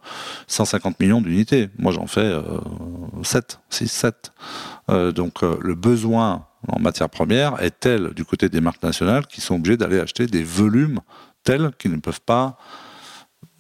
150 0.49 0.99
millions 1.01 1.21
d'unités. 1.21 1.71
Moi, 1.79 1.93
j'en 1.93 2.07
fais 2.07 2.33
7, 3.23 3.61
6, 3.71 3.89
7. 3.89 4.33
donc, 5.15 5.43
le 5.43 5.75
besoin 5.75 6.47
en 6.69 6.79
matière 6.79 7.09
première 7.09 7.63
est 7.63 7.79
telle 7.79 8.15
du 8.15 8.25
côté 8.25 8.49
des 8.49 8.61
marques 8.61 8.83
nationales 8.83 9.27
qui 9.27 9.41
sont 9.41 9.57
obligées 9.57 9.77
d'aller 9.77 9.99
acheter 10.01 10.27
des 10.27 10.45
volumes 10.45 11.01
tels 11.45 11.73
qu'ils 11.79 11.93
ne 11.93 11.97
peuvent 11.97 12.21
pas 12.21 12.57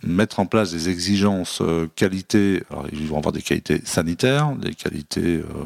mettre 0.05 0.41
en 0.41 0.47
place 0.47 0.73
des 0.73 0.89
exigences 0.89 1.61
euh, 1.61 1.89
qualité. 1.95 2.63
Alors, 2.71 2.87
ils 2.93 3.07
vont 3.07 3.19
avoir 3.19 3.33
des 3.33 3.43
qualités 3.43 3.81
sanitaires, 3.85 4.53
des 4.57 4.75
qualités 4.75 5.37
euh, 5.37 5.65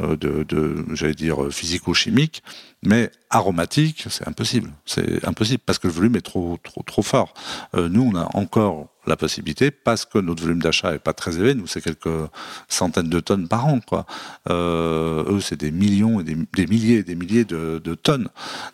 de, 0.00 0.44
de 0.44 0.84
j'allais 0.94 1.14
dire, 1.14 1.48
physico-chimiques, 1.50 2.42
mais 2.82 3.10
aromatique, 3.30 4.06
c'est 4.08 4.26
impossible. 4.26 4.70
C'est 4.86 5.24
impossible 5.26 5.62
parce 5.64 5.78
que 5.78 5.86
le 5.86 5.92
volume 5.92 6.16
est 6.16 6.22
trop, 6.22 6.58
trop, 6.62 6.82
trop 6.82 7.02
fort. 7.02 7.34
nous, 7.74 8.10
on 8.12 8.16
a 8.16 8.28
encore 8.34 8.92
la 9.06 9.16
possibilité 9.16 9.70
parce 9.70 10.04
que 10.04 10.18
notre 10.18 10.42
volume 10.42 10.62
d'achat 10.62 10.94
est 10.94 10.98
pas 10.98 11.12
très 11.12 11.36
élevé. 11.36 11.54
Nous, 11.54 11.66
c'est 11.66 11.80
quelques 11.80 12.08
centaines 12.68 13.08
de 13.08 13.20
tonnes 13.20 13.48
par 13.48 13.66
an, 13.66 13.80
quoi. 13.80 14.06
Euh, 14.48 15.24
eux, 15.28 15.40
c'est 15.40 15.58
des 15.58 15.72
millions 15.72 16.20
et 16.20 16.24
des, 16.24 16.66
milliers 16.66 16.98
et 16.98 17.02
des 17.02 17.14
milliers 17.14 17.44
de, 17.44 17.94
tonnes. 17.94 18.28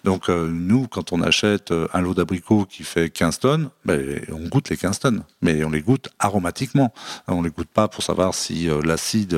Donc, 0.05 0.29
euh, 0.29 0.49
nous, 0.51 0.87
quand 0.87 1.13
on 1.13 1.23
achète 1.23 1.73
un 1.93 2.01
lot 2.01 2.15
d'abricots 2.15 2.67
qui 2.67 2.83
fait 2.83 3.11
15 3.11 3.39
tonnes, 3.41 3.71
ben, 3.85 4.21
on 4.33 4.49
goûte 4.49 4.69
les 4.71 4.77
15 4.77 4.99
tonnes, 4.99 5.23
mais 5.43 5.65
on 5.65 5.71
les 5.71 5.83
goûte 5.83 6.09
aromatiquement. 6.19 6.93
On 7.27 7.43
les 7.43 7.51
goûte 7.51 7.69
pas 7.69 7.89
pour 7.89 8.03
savoir 8.03 8.35
si 8.35 8.69
euh, 8.69 8.81
l'acide 8.83 9.35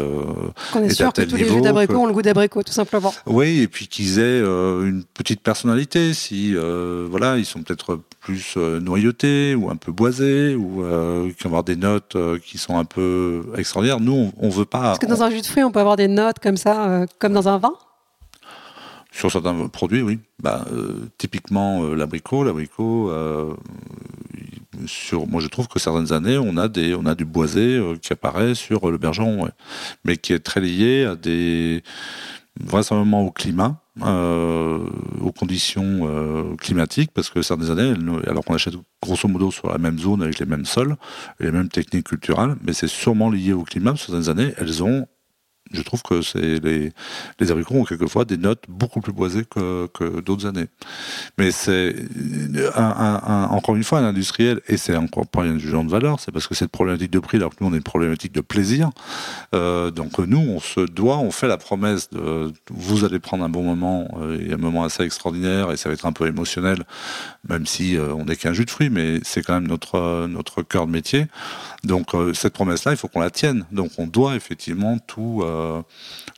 est, 0.74 0.78
est, 0.78 0.90
sûr 0.90 1.12
que 1.12 1.22
tous 1.22 1.36
d'abricots 1.72 2.02
ont 2.02 2.06
le 2.06 2.12
goût 2.12 2.22
d'abricot, 2.22 2.62
tout 2.62 2.72
simplement. 2.72 3.12
Oui, 3.26 3.60
et 3.60 3.68
puis 3.68 3.88
qu'ils 3.88 4.18
aient 4.18 4.40
une 4.40 5.04
petite 5.14 5.42
personnalité. 5.42 6.14
Si, 6.14 6.54
voilà, 6.54 7.38
ils 7.38 7.46
sont 7.46 7.62
peut-être 7.62 8.00
plus 8.20 8.56
noyautés 8.56 9.54
ou 9.54 9.70
un 9.70 9.76
peu 9.76 9.92
boisés 9.92 10.54
ou 10.54 10.84
euh, 10.84 11.30
qui 11.32 11.44
vont 11.44 11.50
avoir 11.50 11.64
des 11.64 11.76
notes 11.76 12.16
euh, 12.16 12.38
qui 12.38 12.58
sont 12.58 12.78
un 12.78 12.84
peu 12.84 13.42
extraordinaires. 13.56 14.00
Nous, 14.00 14.32
on, 14.36 14.46
ne 14.46 14.52
veut 14.52 14.64
pas. 14.64 14.92
Est-ce 14.92 15.00
que 15.00 15.06
dans 15.06 15.22
un 15.22 15.30
jus 15.30 15.40
de 15.40 15.46
fruits, 15.46 15.64
on 15.64 15.70
peut 15.70 15.80
avoir 15.80 15.96
des 15.96 16.08
notes 16.08 16.38
comme 16.38 16.56
ça, 16.56 16.88
euh, 16.88 17.06
comme 17.18 17.32
dans 17.32 17.48
un 17.48 17.58
vin? 17.58 17.74
Sur 19.12 19.30
certains 19.30 19.68
produits, 19.68 20.02
oui. 20.02 20.20
Bah, 20.40 20.64
typiquement 21.18 21.82
l'abricot, 21.82 22.44
l'abricot. 22.44 23.10
Moi, 25.28 25.40
je 25.40 25.48
trouve 25.48 25.68
que 25.68 25.78
certaines 25.78 26.12
années, 26.12 26.38
on 26.38 26.56
a 26.56 26.68
du 26.68 27.24
boisé 27.24 27.80
qui 28.02 28.12
apparaît 28.12 28.54
sur 28.54 28.90
le 28.90 28.98
bergeron, 28.98 29.48
mais 30.04 30.16
qui 30.16 30.32
est 30.32 30.40
très 30.40 30.60
lié 30.60 31.04
à 31.04 31.16
des 31.16 31.82
vraisemblablement 32.58 33.22
au 33.22 33.30
climat, 33.30 33.80
euh, 34.02 34.78
aux 35.20 35.32
conditions 35.32 36.00
euh, 36.02 36.56
climatiques, 36.56 37.10
parce 37.12 37.30
que 37.30 37.42
certaines 37.42 37.70
années, 37.70 37.94
alors 38.26 38.44
qu'on 38.44 38.54
achète 38.54 38.74
grosso 39.02 39.28
modo 39.28 39.50
sur 39.50 39.68
la 39.68 39.78
même 39.78 39.98
zone 39.98 40.22
avec 40.22 40.38
les 40.38 40.46
mêmes 40.46 40.64
sols 40.64 40.96
les 41.38 41.52
mêmes 41.52 41.68
techniques 41.68 42.08
culturelles, 42.08 42.56
mais 42.62 42.72
c'est 42.72 42.88
sûrement 42.88 43.30
lié 43.30 43.52
au 43.52 43.62
climat. 43.62 43.94
Certaines 43.96 44.28
années, 44.28 44.52
elles 44.58 44.82
ont 44.82 45.06
je 45.70 45.82
trouve 45.82 46.02
que 46.02 46.22
c'est 46.22 46.58
les, 46.60 46.92
les 47.38 47.50
abricots 47.50 47.74
ont 47.74 47.84
quelquefois 47.84 48.24
des 48.24 48.36
notes 48.36 48.64
beaucoup 48.68 49.00
plus 49.00 49.12
boisées 49.12 49.44
que, 49.44 49.86
que 49.88 50.20
d'autres 50.20 50.46
années. 50.46 50.66
Mais 51.38 51.50
c'est 51.50 51.94
encore 52.76 53.76
une 53.76 53.84
fois 53.84 54.00
un 54.00 54.04
industriel, 54.04 54.60
et 54.68 54.76
c'est 54.76 54.96
encore 54.96 55.26
pas 55.26 55.42
un 55.42 55.58
jugeant 55.58 55.84
de 55.84 55.90
valeur, 55.90 56.20
c'est 56.20 56.32
parce 56.32 56.46
que 56.46 56.54
cette 56.54 56.70
problématique 56.70 57.10
de 57.10 57.18
prix, 57.18 57.36
alors 57.36 57.50
que 57.50 57.56
nous 57.60 57.70
on 57.70 57.72
a 57.72 57.76
une 57.76 57.82
problématique 57.82 58.32
de 58.32 58.40
plaisir. 58.40 58.90
Euh, 59.54 59.90
donc 59.90 60.18
nous, 60.18 60.38
on 60.38 60.60
se 60.60 60.80
doit, 60.80 61.18
on 61.18 61.30
fait 61.30 61.48
la 61.48 61.58
promesse 61.58 62.10
de 62.10 62.52
vous 62.70 63.04
allez 63.04 63.18
prendre 63.18 63.44
un 63.44 63.48
bon 63.48 63.62
moment, 63.62 64.08
euh, 64.20 64.50
a 64.50 64.54
un 64.54 64.56
moment 64.56 64.84
assez 64.84 65.02
extraordinaire, 65.02 65.70
et 65.70 65.76
ça 65.76 65.88
va 65.88 65.94
être 65.94 66.06
un 66.06 66.12
peu 66.12 66.26
émotionnel, 66.26 66.84
même 67.48 67.66
si 67.66 67.96
euh, 67.96 68.14
on 68.14 68.24
n'est 68.24 68.36
qu'un 68.36 68.52
jus 68.52 68.64
de 68.64 68.70
fruits, 68.70 68.90
mais 68.90 69.20
c'est 69.22 69.42
quand 69.42 69.54
même 69.54 69.68
notre 69.68 70.26
notre 70.26 70.62
cœur 70.62 70.86
de 70.86 70.92
métier. 70.92 71.26
Donc 71.84 72.10
cette 72.34 72.52
promesse-là, 72.52 72.92
il 72.92 72.96
faut 72.98 73.08
qu'on 73.08 73.20
la 73.20 73.30
tienne. 73.30 73.64
Donc 73.72 73.92
on 73.98 74.06
doit 74.06 74.36
effectivement 74.36 74.98
tout 74.98 75.42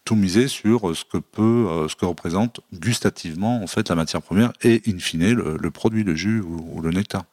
tout 0.05 0.15
miser 0.15 0.49
sur 0.49 0.97
ce 0.97 1.05
que 1.05 1.19
peut, 1.19 1.67
euh, 1.69 1.89
ce 1.89 1.97
que 1.97 2.05
représente 2.05 2.61
gustativement 2.73 3.63
en 3.63 3.67
fait 3.67 3.89
la 3.89 3.95
matière 3.95 4.23
première 4.23 4.53
et 4.63 4.83
in 4.87 4.99
fine 4.99 5.33
le, 5.33 5.71
produit, 5.71 6.05
le 6.05 6.15
jus 6.15 6.41
ou, 6.41 6.81
le 6.81 6.91
nectar. 6.91 7.25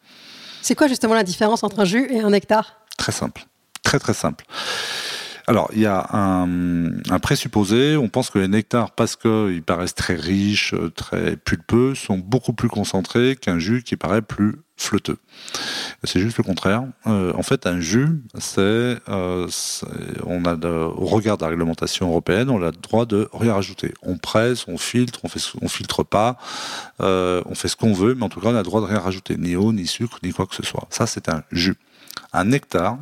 C'est 0.62 0.76
quoi 0.76 0.88
justement 0.88 1.14
la 1.14 1.24
différence 1.24 1.64
entre 1.64 1.80
un 1.80 1.86
jus 1.86 2.08
et 2.10 2.20
un 2.20 2.30
nectar? 2.30 2.82
Très 2.98 3.12
simple, 3.12 3.46
très 3.84 4.00
très 4.00 4.14
simple. 4.14 4.46
Alors, 5.48 5.72
il 5.74 5.80
y 5.80 5.88
a 5.88 6.08
un, 6.14 7.00
un, 7.10 7.20
présupposé. 7.20 7.98
On 7.98 8.08
pense 8.08 8.30
que 8.30 8.38
les 8.38 8.48
nectars, 8.48 8.92
parce 8.92 9.16
qu'ils 9.16 9.64
paraissent 9.64 9.96
très 9.96 10.14
riches, 10.14 10.76
très 10.96 11.38
pulpeux, 11.38 11.96
sont 11.96 12.20
beaucoup 12.20 12.54
plus 12.54 12.70
concentrés 12.70 13.36
qu'un 13.36 13.58
jus 13.58 13.82
qui 13.82 13.96
paraît 13.96 14.22
plus 14.22 14.58
flotteux. 14.80 15.18
C'est 16.04 16.20
juste 16.22 16.38
le 16.38 16.44
contraire. 16.44 16.84
Euh, 17.06 17.34
en 17.36 17.44
fait, 17.44 17.68
un 17.68 17.80
jus, 17.80 18.22
c'est, 18.40 18.98
euh, 19.10 19.48
on 20.26 20.46
a 20.46 20.56
au 20.56 21.06
regard 21.06 21.38
de 21.38 21.44
la 21.44 21.50
réglementation 21.50 22.08
européenne, 22.08 22.50
on 22.50 22.62
a 22.64 22.68
le 22.68 22.72
droit 22.72 23.06
de 23.06 23.28
rien 23.34 23.54
rajouter. 23.54 23.94
On 24.02 24.18
presse, 24.18 24.68
on 24.68 24.78
filtre, 24.78 25.20
on 25.24 25.28
fait, 25.28 25.42
on 25.62 25.68
filtre 25.68 26.04
pas, 26.04 26.38
euh, 27.02 27.44
on 27.46 27.56
fait 27.56 27.68
ce 27.68 27.76
qu'on 27.76 27.94
veut, 27.94 28.16
mais 28.16 28.24
en 28.24 28.30
tout 28.30 28.40
cas, 28.40 28.48
on 28.50 28.56
a 28.56 28.60
le 28.60 28.64
droit 28.64 28.80
de 28.82 28.86
rien 28.86 29.00
rajouter, 29.00 29.38
ni 29.38 29.56
eau, 29.56 29.74
ni 29.74 29.86
sucre, 29.86 30.18
ni 30.24 30.32
quoi 30.32 30.48
que 30.48 30.56
ce 30.56 30.64
soit. 30.64 30.88
Ça, 30.90 31.06
c'est 31.08 31.30
un 31.30 31.44
jus. 31.52 31.78
Un 32.32 32.46
nectar, 32.46 32.98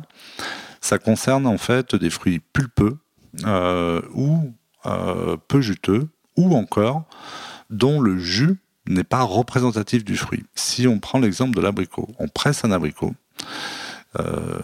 ça 0.80 0.98
concerne 0.98 1.46
en 1.46 1.58
fait 1.58 1.94
des 1.94 2.10
fruits 2.10 2.40
pulpeux 2.40 2.98
ou 4.14 4.52
peu 5.48 5.60
juteux, 5.60 6.08
ou 6.36 6.56
encore 6.56 7.04
dont 7.70 8.00
le 8.00 8.18
jus 8.18 8.58
n'est 8.88 9.04
pas 9.04 9.22
représentatif 9.22 10.04
du 10.04 10.16
fruit. 10.16 10.44
Si 10.54 10.86
on 10.86 10.98
prend 10.98 11.18
l'exemple 11.18 11.54
de 11.54 11.60
l'abricot, 11.60 12.08
on 12.18 12.28
presse 12.28 12.64
un 12.64 12.72
abricot, 12.72 13.14
euh, 14.18 14.58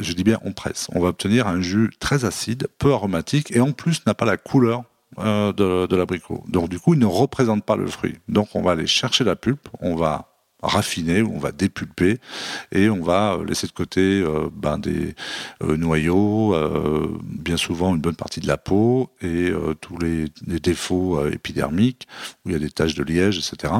je 0.00 0.12
dis 0.12 0.24
bien 0.24 0.38
on 0.44 0.52
presse, 0.52 0.88
on 0.94 1.00
va 1.00 1.08
obtenir 1.08 1.46
un 1.46 1.60
jus 1.60 1.90
très 2.00 2.24
acide, 2.24 2.68
peu 2.78 2.92
aromatique 2.92 3.54
et 3.54 3.60
en 3.60 3.72
plus 3.72 4.04
n'a 4.06 4.14
pas 4.14 4.24
la 4.24 4.36
couleur 4.36 4.84
euh, 5.18 5.52
de, 5.52 5.86
de 5.86 5.96
l'abricot. 5.96 6.44
Donc 6.48 6.68
du 6.68 6.78
coup, 6.78 6.94
il 6.94 7.00
ne 7.00 7.06
représente 7.06 7.64
pas 7.64 7.76
le 7.76 7.86
fruit. 7.86 8.18
Donc 8.28 8.50
on 8.54 8.62
va 8.62 8.72
aller 8.72 8.86
chercher 8.86 9.24
la 9.24 9.36
pulpe, 9.36 9.68
on 9.80 9.96
va 9.96 10.29
raffiner, 10.62 11.22
où 11.22 11.34
on 11.34 11.38
va 11.38 11.52
dépulper 11.52 12.18
et 12.72 12.88
on 12.90 13.02
va 13.02 13.38
laisser 13.46 13.66
de 13.66 13.72
côté 13.72 14.00
euh, 14.00 14.48
ben, 14.52 14.78
des 14.78 15.14
euh, 15.62 15.76
noyaux, 15.76 16.54
euh, 16.54 17.18
bien 17.22 17.56
souvent 17.56 17.94
une 17.94 18.00
bonne 18.00 18.16
partie 18.16 18.40
de 18.40 18.46
la 18.46 18.56
peau 18.56 19.10
et 19.22 19.52
tous 19.80 19.98
les, 19.98 20.26
les 20.46 20.60
défauts 20.60 21.26
épidermiques 21.28 22.06
où 22.44 22.50
il 22.50 22.52
y 22.52 22.56
a 22.56 22.58
des 22.58 22.70
taches 22.70 22.94
de 22.94 23.02
liège, 23.02 23.38
etc. 23.38 23.74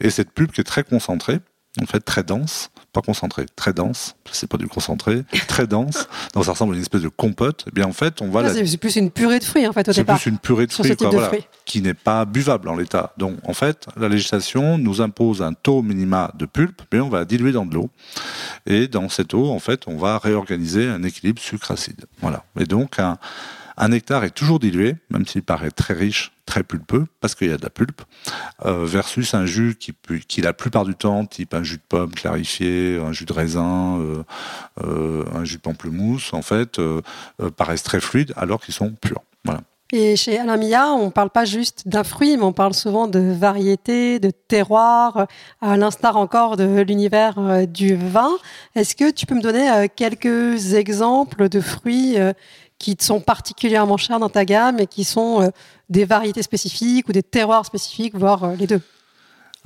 Et 0.00 0.10
cette 0.10 0.30
pulpe 0.30 0.52
qui 0.52 0.60
est 0.60 0.64
très 0.64 0.84
concentrée, 0.84 1.40
en 1.80 1.86
fait 1.86 2.00
très 2.00 2.22
dense, 2.22 2.70
pas 2.92 3.00
concentré, 3.00 3.46
très 3.56 3.72
dense, 3.72 4.14
c'est 4.30 4.48
pas 4.48 4.58
du 4.58 4.68
concentré, 4.68 5.24
très 5.48 5.66
dense, 5.66 6.08
donc 6.32 6.44
ça 6.44 6.52
ressemble 6.52 6.74
à 6.74 6.76
une 6.76 6.82
espèce 6.82 7.02
de 7.02 7.08
compote, 7.08 7.64
et 7.66 7.70
eh 7.70 7.72
bien 7.72 7.86
en 7.86 7.92
fait 7.92 8.22
on 8.22 8.30
va... 8.30 8.52
C'est 8.52 8.76
plus 8.76 8.96
une 8.96 9.10
purée 9.10 9.38
de 9.40 9.44
fruits 9.44 9.66
en 9.66 9.72
fait 9.72 9.88
au 9.88 9.92
départ. 9.92 10.16
C'est 10.18 10.24
plus 10.24 10.30
une 10.30 10.38
purée 10.38 10.66
de 10.66 10.72
fruits, 10.72 10.94
qui 11.64 11.82
n'est 11.82 11.94
pas 11.94 12.24
buvable 12.24 12.68
en 12.68 12.76
l'état. 12.76 13.12
Donc 13.18 13.36
en 13.44 13.54
fait 13.54 13.86
la 13.96 14.08
législation 14.08 14.78
nous 14.78 15.00
impose 15.00 15.42
un 15.42 15.52
taux 15.52 15.82
minima 15.82 16.32
de 16.38 16.46
pulpe, 16.46 16.82
mais 16.92 17.00
on 17.00 17.08
va 17.08 17.20
la 17.20 17.24
diluer 17.24 17.52
dans 17.52 17.66
de 17.66 17.74
l'eau, 17.74 17.90
et 18.66 18.86
dans 18.86 19.08
cette 19.08 19.34
eau 19.34 19.50
en 19.50 19.58
fait 19.58 19.88
on 19.88 19.96
va 19.96 20.18
réorganiser 20.18 20.88
un 20.88 21.02
équilibre 21.02 21.40
sucre-acide. 21.40 22.04
Voilà. 22.20 22.44
Et 22.58 22.64
donc 22.64 22.98
un 22.98 23.18
un 23.76 23.88
nectar 23.88 24.24
est 24.24 24.30
toujours 24.30 24.58
dilué, 24.58 24.96
même 25.10 25.26
s'il 25.26 25.42
paraît 25.42 25.70
très 25.70 25.94
riche, 25.94 26.32
très 26.46 26.62
pulpeux, 26.62 27.06
parce 27.20 27.34
qu'il 27.34 27.48
y 27.48 27.52
a 27.52 27.56
de 27.56 27.62
la 27.62 27.70
pulpe, 27.70 28.02
euh, 28.64 28.84
versus 28.84 29.34
un 29.34 29.46
jus 29.46 29.76
qui, 29.76 30.40
la 30.40 30.52
plupart 30.52 30.84
du 30.84 30.94
temps, 30.94 31.24
type 31.24 31.54
un 31.54 31.62
jus 31.62 31.76
de 31.76 31.82
pomme 31.88 32.12
clarifié, 32.12 32.98
un 32.98 33.12
jus 33.12 33.24
de 33.24 33.32
raisin, 33.32 33.98
euh, 33.98 34.22
euh, 34.84 35.24
un 35.34 35.44
jus 35.44 35.56
de 35.56 35.62
pamplemousse, 35.62 36.32
en 36.32 36.42
fait, 36.42 36.80
paraissent 37.56 37.82
très 37.82 38.00
fluides 38.00 38.32
alors 38.36 38.60
qu'ils 38.60 38.74
sont 38.74 38.92
purs. 38.92 39.22
Et 39.92 40.16
chez 40.16 40.38
Alain 40.38 40.58
on 40.94 41.04
ne 41.04 41.10
parle 41.10 41.30
pas 41.30 41.44
juste 41.44 41.86
d'un 41.86 42.02
fruit, 42.02 42.36
mais 42.36 42.42
on 42.42 42.52
parle 42.52 42.74
souvent 42.74 43.06
de 43.06 43.20
variété, 43.20 44.18
de 44.18 44.30
terroir, 44.30 45.28
à 45.60 45.76
l'instar 45.76 46.16
encore 46.16 46.56
de 46.56 46.80
l'univers 46.80 47.68
du 47.68 47.94
vin. 47.94 48.32
Est-ce 48.74 48.96
que 48.96 49.12
tu 49.12 49.24
peux 49.24 49.36
me 49.36 49.42
donner 49.42 49.88
quelques 49.94 50.74
exemples 50.74 51.48
de 51.48 51.60
fruits 51.60 52.16
qui 52.78 52.96
sont 53.00 53.20
particulièrement 53.20 53.96
chers 53.96 54.18
dans 54.18 54.28
ta 54.28 54.44
gamme 54.44 54.78
et 54.78 54.86
qui 54.86 55.04
sont 55.04 55.42
euh, 55.42 55.48
des 55.88 56.04
variétés 56.04 56.42
spécifiques 56.42 57.08
ou 57.08 57.12
des 57.12 57.22
terroirs 57.22 57.64
spécifiques, 57.64 58.14
voire 58.16 58.44
euh, 58.44 58.54
les 58.56 58.66
deux 58.66 58.80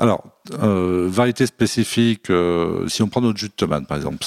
alors, 0.00 0.22
euh, 0.62 1.08
variétés 1.10 1.46
spécifiques, 1.46 2.30
si 2.86 3.02
on 3.02 3.08
prend 3.08 3.20
notre 3.20 3.36
jus 3.36 3.48
de 3.48 3.52
tomate, 3.52 3.84
par 3.88 3.96
exemple. 3.96 4.24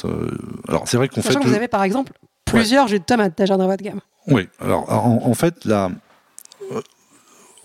alors, 0.67 0.85
c'est 0.85 0.97
vrai 0.97 1.07
qu'on 1.07 1.21
fait. 1.21 1.33
Que 1.33 1.47
vous 1.47 1.53
avez, 1.53 1.69
par 1.69 1.83
exemple, 1.83 2.11
plusieurs 2.43 2.89
jus 2.89 2.99
de 2.99 3.05
tomate 3.05 3.37
déjà 3.37 3.55
dans 3.55 3.67
votre 3.67 3.81
gamme. 3.81 4.01
Oui. 4.27 4.49
Alors, 4.59 4.91
en, 4.91 5.33
fait, 5.33 5.63
là, 5.63 5.89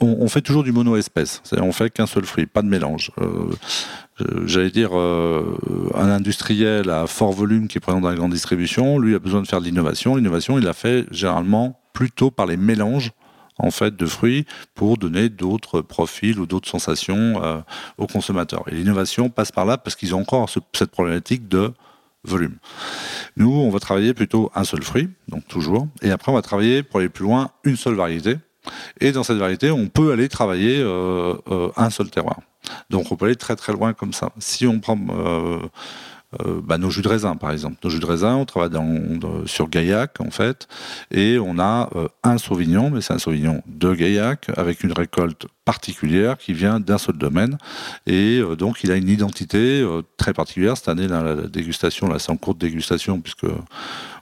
on, 0.00 0.28
fait 0.28 0.42
toujours 0.42 0.62
du 0.62 0.72
mono-espèce. 0.72 1.42
On 1.58 1.72
fait 1.72 1.90
qu'un 1.90 2.06
seul 2.06 2.24
fruit, 2.24 2.46
pas 2.46 2.62
de 2.62 2.68
mélange. 2.68 3.10
Euh, 3.18 3.50
j'allais 4.44 4.70
dire, 4.70 4.90
euh, 4.92 5.58
un 5.94 6.08
industriel 6.08 6.90
à 6.90 7.06
fort 7.06 7.32
volume 7.32 7.68
qui 7.68 7.78
est 7.78 7.80
présent 7.80 8.00
dans 8.00 8.10
la 8.10 8.14
grande 8.14 8.32
distribution, 8.32 8.98
lui 8.98 9.14
a 9.14 9.18
besoin 9.18 9.42
de 9.42 9.46
faire 9.46 9.60
de 9.60 9.64
l'innovation. 9.64 10.16
L'innovation, 10.16 10.58
il 10.58 10.64
la 10.64 10.74
fait 10.74 11.06
généralement 11.10 11.80
plutôt 11.92 12.30
par 12.30 12.46
les 12.46 12.56
mélanges 12.56 13.12
en 13.58 13.70
fait 13.70 13.96
de 13.96 14.06
fruits 14.06 14.44
pour 14.74 14.98
donner 14.98 15.30
d'autres 15.30 15.80
profils 15.80 16.38
ou 16.38 16.46
d'autres 16.46 16.68
sensations 16.68 17.42
euh, 17.42 17.60
aux 17.96 18.06
consommateurs. 18.06 18.64
Et 18.70 18.74
l'innovation 18.74 19.30
passe 19.30 19.50
par 19.50 19.64
là 19.64 19.78
parce 19.78 19.96
qu'ils 19.96 20.14
ont 20.14 20.20
encore 20.20 20.50
cette 20.74 20.90
problématique 20.90 21.48
de 21.48 21.72
volume. 22.24 22.56
Nous, 23.36 23.50
on 23.50 23.70
va 23.70 23.78
travailler 23.78 24.12
plutôt 24.12 24.50
un 24.54 24.64
seul 24.64 24.82
fruit, 24.82 25.08
donc 25.28 25.46
toujours, 25.46 25.88
et 26.02 26.10
après 26.10 26.32
on 26.32 26.34
va 26.34 26.42
travailler 26.42 26.82
pour 26.82 27.00
aller 27.00 27.08
plus 27.08 27.24
loin 27.24 27.50
une 27.64 27.76
seule 27.76 27.94
variété. 27.94 28.36
Et 29.00 29.12
dans 29.12 29.22
cette 29.22 29.38
variété, 29.38 29.70
on 29.70 29.88
peut 29.88 30.12
aller 30.12 30.28
travailler 30.28 30.82
un 31.76 31.90
seul 31.90 32.10
terroir. 32.10 32.40
Donc 32.90 33.12
on 33.12 33.16
peut 33.16 33.26
aller 33.26 33.36
très 33.36 33.56
très 33.56 33.72
loin 33.72 33.92
comme 33.92 34.12
ça. 34.12 34.30
Si 34.38 34.66
on 34.66 34.80
prend 34.80 34.98
euh, 35.10 35.58
euh, 36.44 36.60
bah, 36.62 36.78
nos 36.78 36.90
jus 36.90 37.02
de 37.02 37.08
raisin, 37.08 37.36
par 37.36 37.50
exemple. 37.50 37.76
Nos 37.84 37.90
jus 37.90 38.00
de 38.00 38.06
raisin, 38.06 38.34
on 38.34 38.44
travaille 38.44 38.70
sur 39.46 39.68
Gaillac, 39.68 40.20
en 40.20 40.30
fait, 40.30 40.66
et 41.10 41.38
on 41.38 41.58
a 41.58 41.88
euh, 41.94 42.08
un 42.24 42.36
Sauvignon, 42.36 42.90
mais 42.90 43.00
c'est 43.00 43.14
un 43.14 43.18
Sauvignon 43.18 43.62
de 43.66 43.94
Gaillac, 43.94 44.50
avec 44.56 44.82
une 44.82 44.92
récolte 44.92 45.46
particulière 45.64 46.36
qui 46.36 46.52
vient 46.52 46.80
d'un 46.80 46.98
seul 46.98 47.16
domaine, 47.16 47.58
et 48.06 48.40
donc 48.58 48.82
il 48.82 48.90
a 48.90 48.96
une 48.96 49.08
identité 49.08 49.86
très 50.16 50.32
particulière. 50.32 50.76
Cette 50.76 50.88
année, 50.88 51.08
la, 51.08 51.34
dégustation, 51.48 52.08
là, 52.08 52.18
c'est 52.18 52.30
en 52.30 52.36
cours 52.36 52.54
de 52.54 52.60
dégustation, 52.60 53.20
puisque 53.20 53.46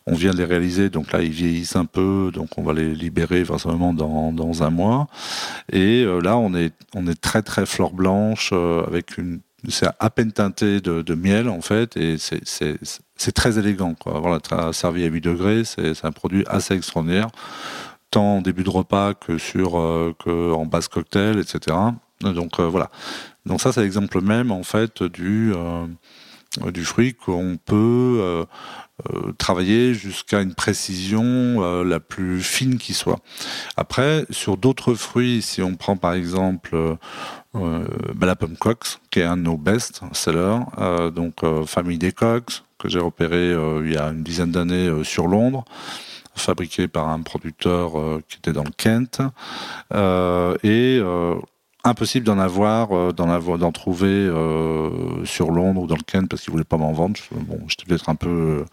on 0.06 0.14
vient 0.14 0.32
de 0.32 0.36
les 0.36 0.44
réaliser, 0.44 0.90
donc 0.90 1.12
là 1.12 1.22
ils 1.22 1.30
vieillissent 1.30 1.76
un 1.76 1.86
peu, 1.86 2.30
donc 2.32 2.58
on 2.58 2.62
va 2.62 2.74
les 2.74 2.94
libérer 2.94 3.42
vraisemblablement 3.42 3.94
dans, 3.94 4.62
un 4.62 4.70
mois. 4.70 5.06
Et 5.72 6.02
euh, 6.04 6.20
là 6.20 6.36
on 6.36 6.54
est, 6.54 6.72
on 6.94 7.06
est 7.06 7.20
très 7.20 7.42
très 7.42 7.64
fleur 7.64 7.92
blanche 7.92 8.50
euh, 8.52 8.84
avec 8.86 9.16
une 9.16 9.40
c'est 9.70 9.86
à 9.98 10.10
peine 10.10 10.30
teinté 10.30 10.82
de, 10.82 11.14
miel 11.14 11.48
en 11.48 11.62
fait 11.62 11.96
et 11.96 12.16
c'est 12.18 13.32
très 13.32 13.58
élégant 13.58 13.94
quoi. 13.94 14.20
Voilà, 14.20 14.72
servi 14.74 15.04
à 15.04 15.06
8 15.06 15.22
degrés, 15.22 15.64
c'est 15.64 16.04
un 16.04 16.12
produit 16.12 16.44
assez 16.48 16.74
extraordinaire, 16.74 17.28
tant 18.10 18.36
en 18.36 18.40
début 18.42 18.62
de 18.62 18.68
repas 18.68 19.14
que 19.14 19.38
sur 19.38 19.78
euh, 19.78 20.12
en 20.26 20.66
base 20.66 20.88
cocktail, 20.88 21.38
etc. 21.38 21.78
Donc 22.20 22.60
voilà. 22.60 22.90
Donc 23.46 23.62
ça 23.62 23.72
c'est 23.72 23.80
l'exemple 23.80 24.20
même 24.20 24.52
en 24.52 24.64
fait 24.64 25.02
du 25.02 25.54
fruit 26.84 27.14
qu'on 27.14 27.56
peut 27.64 28.44
euh, 29.12 29.32
travailler 29.38 29.92
jusqu'à 29.92 30.40
une 30.40 30.54
précision 30.54 31.24
euh, 31.24 31.82
la 31.82 31.98
plus 31.98 32.40
fine 32.40 32.78
qui 32.78 32.94
soit. 32.94 33.18
Après, 33.76 34.24
sur 34.30 34.56
d'autres 34.56 34.94
fruits, 34.94 35.42
si 35.42 35.62
on 35.62 35.74
prend 35.74 35.96
par 35.96 36.12
exemple 36.12 36.76
euh, 37.56 37.84
bah, 38.14 38.26
la 38.28 38.36
pomme 38.36 38.56
cox, 38.56 39.00
qui 39.10 39.18
est 39.18 39.24
un 39.24 39.36
de 39.36 39.42
nos 39.42 39.56
best 39.56 40.02
sellers, 40.12 40.60
donc 41.12 41.40
famille 41.66 41.98
des 41.98 42.12
cox, 42.12 42.62
que 42.78 42.88
j'ai 42.88 43.00
repéré 43.00 43.52
il 43.84 43.92
y 43.92 43.96
a 43.96 44.06
une 44.10 44.22
dizaine 44.22 44.52
d'années 44.52 45.02
sur 45.02 45.26
Londres 45.26 45.64
fabriqué 46.36 46.86
par 46.86 47.08
un 47.08 47.22
producteur 47.22 47.92
qui 48.28 48.38
était 48.38 48.52
dans 48.52 48.64
le 48.64 48.70
Kent. 48.76 49.22
et 50.62 51.00
impossible 51.84 52.24
d'en 52.24 52.38
avoir, 52.38 52.92
euh, 52.92 53.12
d'en 53.12 53.28
avoir, 53.30 53.58
d'en 53.58 53.70
trouver 53.70 54.08
euh, 54.08 55.24
sur 55.24 55.50
Londres 55.50 55.82
ou 55.82 55.86
dans 55.86 55.96
le 55.96 56.02
Kent 56.02 56.28
parce 56.28 56.42
qu'ils 56.42 56.50
voulaient 56.50 56.64
pas 56.64 56.78
m'en 56.78 56.92
vendre. 56.92 57.20
Bon, 57.32 57.60
j'étais 57.68 57.84
peut-être 57.84 58.08
un 58.08 58.14
peu, 58.14 58.64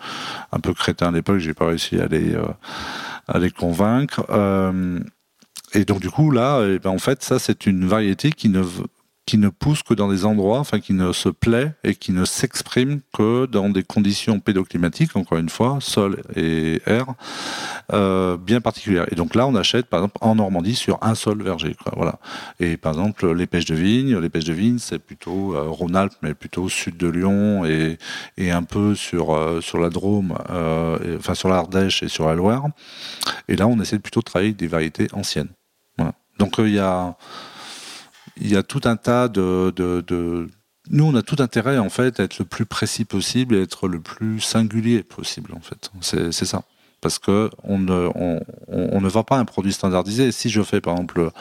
un 0.52 0.60
peu 0.60 0.74
crétin 0.74 1.10
à 1.10 1.12
l'époque. 1.12 1.40
J'ai 1.40 1.54
pas 1.54 1.68
réussi 1.68 2.00
à 2.00 2.08
les, 2.08 2.34
euh, 2.34 3.50
convaincre. 3.58 4.26
Et 5.74 5.86
donc 5.86 6.00
du 6.00 6.10
coup 6.10 6.32
là, 6.32 6.66
eh 6.66 6.80
ben, 6.80 6.90
en 6.90 6.98
fait, 6.98 7.24
ça 7.24 7.40
c'est 7.40 7.66
une 7.66 7.86
variété 7.86 8.32
qui 8.32 8.50
ne 8.50 8.62
qui 9.26 9.38
ne 9.38 9.50
pousse 9.50 9.84
que 9.84 9.94
dans 9.94 10.10
des 10.10 10.26
endroits, 10.26 10.60
enfin 10.60 10.80
qui 10.80 10.94
ne 10.94 11.12
se 11.14 11.30
plaît 11.30 11.74
et 11.84 11.96
qui 11.96 12.12
ne 12.12 12.26
s'exprime 12.26 13.02
que 13.14 13.46
dans 13.46 13.70
des 13.70 13.84
conditions 13.84 14.40
pédoclimatiques, 14.40 15.16
encore 15.16 15.38
une 15.38 15.50
fois, 15.50 15.78
sol 15.80 16.22
et 16.36 16.82
air, 16.88 17.06
euh, 17.94 18.36
bien 18.38 18.62
particulières. 18.62 19.06
Et 19.12 19.16
donc 19.16 19.36
là, 19.36 19.46
on 19.46 19.56
achète, 19.56 19.86
par 19.86 20.00
exemple, 20.00 20.18
en 20.22 20.36
Normandie, 20.36 20.76
sur 20.76 20.98
un 21.02 21.16
seul 21.16 21.42
verger. 21.44 21.76
Voilà. 21.96 22.20
Et 22.60 22.78
par 22.78 22.94
exemple, 22.94 23.32
les 23.34 23.46
pêches 23.46 23.66
de 23.66 23.76
vigne, 23.76 24.18
les 24.18 24.30
pêches 24.30 24.46
de 24.46 24.54
vigne, 24.54 24.80
c'est 24.80 25.00
plutôt 25.00 25.56
euh, 25.56 25.68
Rhône-Alpes, 25.70 26.16
mais 26.24 26.34
plutôt 26.34 26.68
sud 26.68 26.98
de 26.98 27.08
Lyon 27.08 27.64
et, 27.66 27.98
et 28.38 28.52
un 28.52 28.64
peu 28.64 28.96
sur, 28.96 29.34
euh, 29.34 29.62
sur 29.62 29.78
la 29.78 29.90
Drôme, 29.90 30.34
enfin 31.18 31.36
sur 31.36 31.48
l'Ardèche 31.48 32.02
et 32.04 32.08
sur 32.08 32.28
la 32.28 32.34
Loire. 32.34 32.66
Et 33.48 33.56
là, 33.56 33.68
on 33.68 33.80
essaie 33.80 34.00
plutôt 34.00 34.22
de 34.22 34.26
travailler 34.26 34.54
des 34.54 34.68
variétés 34.68 35.08
anciennes. 35.14 35.50
Donc 36.40 36.56
il 36.58 36.70
y 36.74 36.80
a 36.80 37.16
il 38.42 38.52
y 38.52 38.58
a 38.58 38.64
tout 38.64 38.82
un 38.86 38.96
tas 38.96 39.28
de, 39.28 40.48
Nous, 40.90 41.04
on 41.04 41.16
a 41.16 41.22
tout 41.22 41.38
intérêt, 41.40 41.78
en 41.78 41.90
fait, 41.90 42.20
à 42.20 42.24
être 42.24 42.40
le 42.40 42.46
plus 42.46 42.66
précis 42.66 43.06
possible 43.06 43.56
et 43.56 43.62
être 43.62 43.88
le 43.88 44.00
plus 44.00 44.42
singulier 44.42 45.04
possible, 45.04 45.54
en 45.56 45.62
fait. 45.62 45.92
C'est 46.02 46.46
ça. 46.46 46.64
Parce 47.02 47.18
que 47.18 47.50
on 47.64 47.80
ne, 47.80 48.10
on, 48.68 49.02
ne 49.02 49.10
vend 49.10 49.24
pas 49.24 49.38
un 49.38 49.46
produit 49.46 49.74
standardisé. 49.74 50.32
Si 50.32 50.50
je 50.50 50.62
fais, 50.62 50.82
par 50.82 50.94
exemple, 50.94 51.32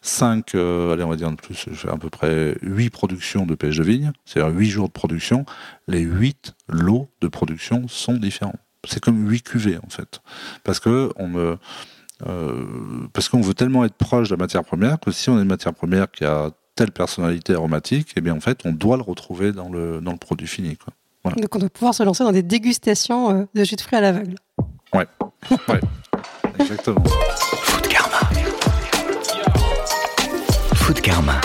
5, 0.00 0.54
allez, 0.54 1.02
on 1.02 1.10
va 1.10 1.16
dire 1.16 1.30
de 1.30 1.36
plus, 1.36 1.66
je 1.70 1.74
fais 1.74 1.90
à 1.90 1.96
peu 1.96 2.08
près 2.08 2.56
8 2.62 2.90
productions 2.90 3.44
de 3.44 3.54
pêche 3.54 3.76
de 3.76 3.82
vigne, 3.82 4.12
c'est-à-dire 4.24 4.56
8 4.56 4.70
jours 4.70 4.88
de 4.88 4.92
production, 4.92 5.44
les 5.86 6.00
8 6.00 6.54
lots 6.68 7.10
de 7.20 7.28
production 7.28 7.88
sont 7.88 8.14
différents. 8.14 8.58
C'est 8.84 9.00
comme 9.00 9.28
8 9.28 9.42
cuvées, 9.42 9.78
en 9.84 9.90
fait. 9.90 10.20
Parce 10.64 10.80
que 10.80 11.12
on 11.16 11.28
me... 11.28 11.40
Euh, 11.40 11.56
parce 13.12 13.28
qu'on 13.28 13.40
veut 13.40 13.54
tellement 13.54 13.84
être 13.84 13.94
proche 13.94 14.28
de 14.28 14.34
la 14.34 14.38
matière 14.38 14.64
première 14.64 14.98
que 15.00 15.10
si 15.10 15.30
on 15.30 15.38
a 15.38 15.42
une 15.42 15.48
matière 15.48 15.74
première 15.74 16.10
qui 16.10 16.24
a 16.24 16.50
telle 16.74 16.90
personnalité 16.90 17.54
aromatique, 17.54 18.12
eh 18.16 18.20
bien 18.20 18.34
en 18.34 18.40
fait 18.40 18.60
on 18.64 18.72
doit 18.72 18.96
le 18.96 19.02
retrouver 19.02 19.52
dans 19.52 19.68
le, 19.68 20.00
dans 20.00 20.12
le 20.12 20.18
produit 20.18 20.46
fini. 20.46 20.76
Quoi. 20.76 20.92
Donc 21.36 21.54
on 21.54 21.58
doit 21.58 21.70
pouvoir 21.70 21.94
se 21.94 22.02
lancer 22.02 22.24
dans 22.24 22.32
des 22.32 22.42
dégustations 22.42 23.30
euh, 23.30 23.44
de 23.54 23.64
jus 23.64 23.76
de 23.76 23.80
fruits 23.80 23.98
à 23.98 24.00
l'aveugle. 24.00 24.36
Exactement. 26.58 27.02
Food 27.04 27.88
Karma. 27.88 28.18
Food 30.74 31.00
Karma. 31.00 31.40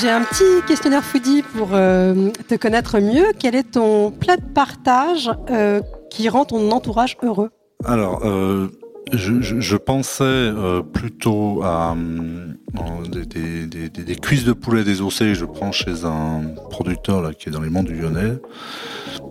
J'ai 0.00 0.10
un 0.10 0.22
petit 0.22 0.66
questionnaire 0.66 1.04
foodie 1.04 1.42
pour 1.42 1.70
euh, 1.72 2.30
te 2.48 2.54
connaître 2.54 2.98
mieux. 3.00 3.32
Quel 3.38 3.54
est 3.54 3.72
ton 3.72 4.10
plat 4.10 4.36
de 4.36 4.44
partage 4.44 5.30
euh, 5.50 5.80
qui 6.10 6.28
rend 6.28 6.44
ton 6.44 6.70
entourage 6.70 7.16
heureux? 7.22 7.50
Alors, 7.84 8.24
euh, 8.24 8.68
je, 9.12 9.40
je, 9.40 9.60
je 9.60 9.76
pensais 9.76 10.22
euh, 10.24 10.82
plutôt 10.82 11.62
à 11.62 11.94
euh, 11.94 13.08
des, 13.10 13.26
des, 13.26 13.66
des, 13.66 13.88
des- 13.88 14.04
des 14.04 14.16
cuisses 14.16 14.44
de 14.44 14.52
poulet 14.52 14.84
désossées 14.84 15.26
que 15.26 15.34
je 15.34 15.44
prends 15.44 15.72
chez 15.72 16.04
un 16.04 16.42
producteur 16.70 17.22
là, 17.22 17.32
qui 17.34 17.48
est 17.48 17.52
dans 17.52 17.60
les 17.60 17.70
monts 17.70 17.82
du 17.82 17.94
Lyonnais, 17.94 18.38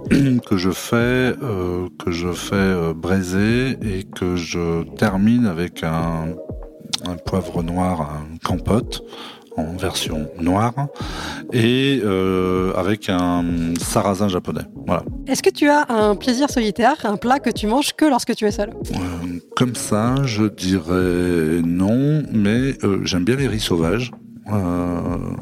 que 0.45 0.57
je 0.57 0.71
fais, 0.71 0.95
euh, 0.95 1.87
que 2.03 2.11
je 2.11 2.31
fais 2.31 2.93
braiser 2.95 3.71
et 3.81 4.03
que 4.03 4.35
je 4.35 4.83
termine 4.95 5.45
avec 5.47 5.83
un, 5.83 6.35
un 7.07 7.15
poivre 7.15 7.63
noir, 7.63 8.01
un 8.01 8.37
campote 8.45 9.03
en 9.57 9.75
version 9.75 10.29
noire 10.39 10.73
et 11.51 11.99
euh, 12.05 12.73
avec 12.75 13.09
un 13.09 13.43
sarrasin 13.79 14.29
japonais. 14.29 14.61
Voilà. 14.87 15.03
Est-ce 15.27 15.43
que 15.43 15.49
tu 15.49 15.67
as 15.67 15.85
un 15.91 16.15
plaisir 16.15 16.49
solitaire, 16.49 16.95
un 17.03 17.17
plat 17.17 17.39
que 17.39 17.49
tu 17.49 17.67
manges 17.67 17.91
que 17.93 18.05
lorsque 18.05 18.33
tu 18.33 18.45
es 18.45 18.51
seul? 18.51 18.69
Euh, 18.69 19.20
comme 19.61 19.75
ça, 19.75 20.15
je 20.25 20.45
dirais 20.45 21.61
non, 21.63 22.23
mais 22.31 22.73
euh, 22.83 23.01
j'aime 23.03 23.23
bien 23.23 23.35
les 23.35 23.47
riz 23.47 23.59
sauvages. 23.59 24.09
Euh, 24.51 25.35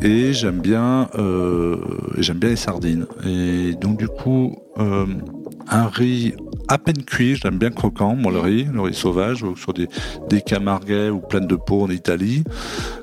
et 0.00 0.32
j'aime 0.32 0.60
bien, 0.60 1.08
euh, 1.16 1.76
j'aime 2.18 2.38
bien 2.38 2.50
les 2.50 2.56
sardines. 2.56 3.06
Et 3.26 3.72
donc 3.74 3.98
du 3.98 4.06
coup, 4.06 4.54
un 4.76 5.88
riz 5.88 6.36
à 6.68 6.78
peine 6.78 7.02
cuit, 7.02 7.34
j'aime 7.34 7.58
bien 7.58 7.70
croquant, 7.70 8.14
moi 8.14 8.30
le 8.30 8.38
riz, 8.38 8.68
le 8.72 8.80
riz 8.80 8.94
sauvage, 8.94 9.44
sur 9.56 9.72
des, 9.72 9.88
des 10.28 10.40
camarguais 10.40 11.10
ou 11.10 11.18
pleines 11.18 11.48
de 11.48 11.56
peau 11.56 11.82
en 11.82 11.90
Italie. 11.90 12.44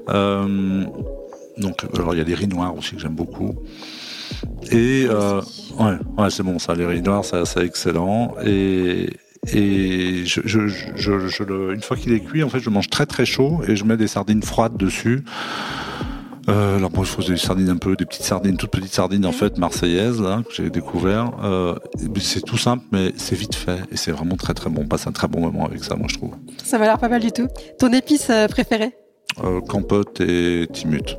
Donc, 0.08 1.86
alors 1.96 2.16
il 2.16 2.20
y 2.20 2.22
a 2.22 2.24
les 2.24 2.34
riz 2.34 2.48
noirs 2.48 2.78
aussi 2.78 2.96
que 2.96 3.02
j'aime 3.02 3.16
beaucoup. 3.16 3.56
Et 4.72 5.06
ouais, 5.10 5.98
ouais 6.18 6.30
c'est 6.30 6.44
bon 6.44 6.60
ça, 6.60 6.76
les 6.76 6.86
riz 6.86 7.02
noirs, 7.02 7.26
c'est 7.26 7.44
c'est 7.44 7.66
excellent. 7.66 8.36
Et, 8.46 9.10
et 9.54 10.26
je, 10.26 10.42
je, 10.46 10.68
je, 10.68 11.28
je 11.28 11.44
le, 11.44 11.74
une 11.74 11.82
fois 11.82 11.98
qu'il 11.98 12.14
est 12.14 12.20
cuit, 12.20 12.44
en 12.44 12.50
fait, 12.50 12.60
je 12.60 12.66
le 12.66 12.72
mange 12.72 12.90
très 12.90 13.06
très 13.06 13.26
chaud 13.26 13.62
et 13.68 13.76
je 13.76 13.84
mets 13.84 13.98
des 13.98 14.08
sardines 14.08 14.44
froides 14.44 14.78
dessus. 14.78 15.24
Euh, 16.48 16.78
alors 16.78 16.92
bon, 16.92 17.02
il 17.02 17.08
faut 17.08 17.24
des 17.24 17.38
sardines 17.38 17.70
un 17.70 17.78
peu, 17.78 17.96
des 17.96 18.06
petites 18.06 18.24
sardines, 18.24 18.56
toutes 18.56 18.70
petites 18.70 18.94
sardines 18.94 19.26
en 19.26 19.32
fait 19.32 19.58
marseillaises 19.58 20.22
là 20.22 20.44
que 20.48 20.54
j'ai 20.54 20.70
découvert. 20.70 21.32
Euh, 21.44 21.76
c'est 22.20 22.44
tout 22.46 22.58
simple, 22.58 22.86
mais 22.92 23.14
c'est 23.18 23.36
vite 23.36 23.56
fait 23.56 23.80
et 23.92 23.98
c'est 23.98 24.12
vraiment 24.12 24.36
très 24.36 24.54
très 24.54 24.70
bon. 24.70 24.84
On 24.84 24.88
passe 24.88 25.08
un 25.08 25.12
très 25.12 25.28
bon 25.28 25.40
moment 25.40 25.66
avec 25.66 25.84
ça, 25.84 25.96
moi 25.96 26.08
je 26.08 26.18
trouve. 26.18 26.36
Ça 26.64 26.78
m'a 26.78 26.86
l'air 26.86 27.00
pas 27.00 27.10
mal 27.10 27.22
du 27.22 27.32
tout. 27.32 27.48
Ton 27.80 27.92
épice 27.94 28.30
euh, 28.30 28.48
préférée? 28.48 28.92
Euh, 29.44 29.60
Campote 29.62 30.22
et 30.22 30.68
Timut. 30.72 31.18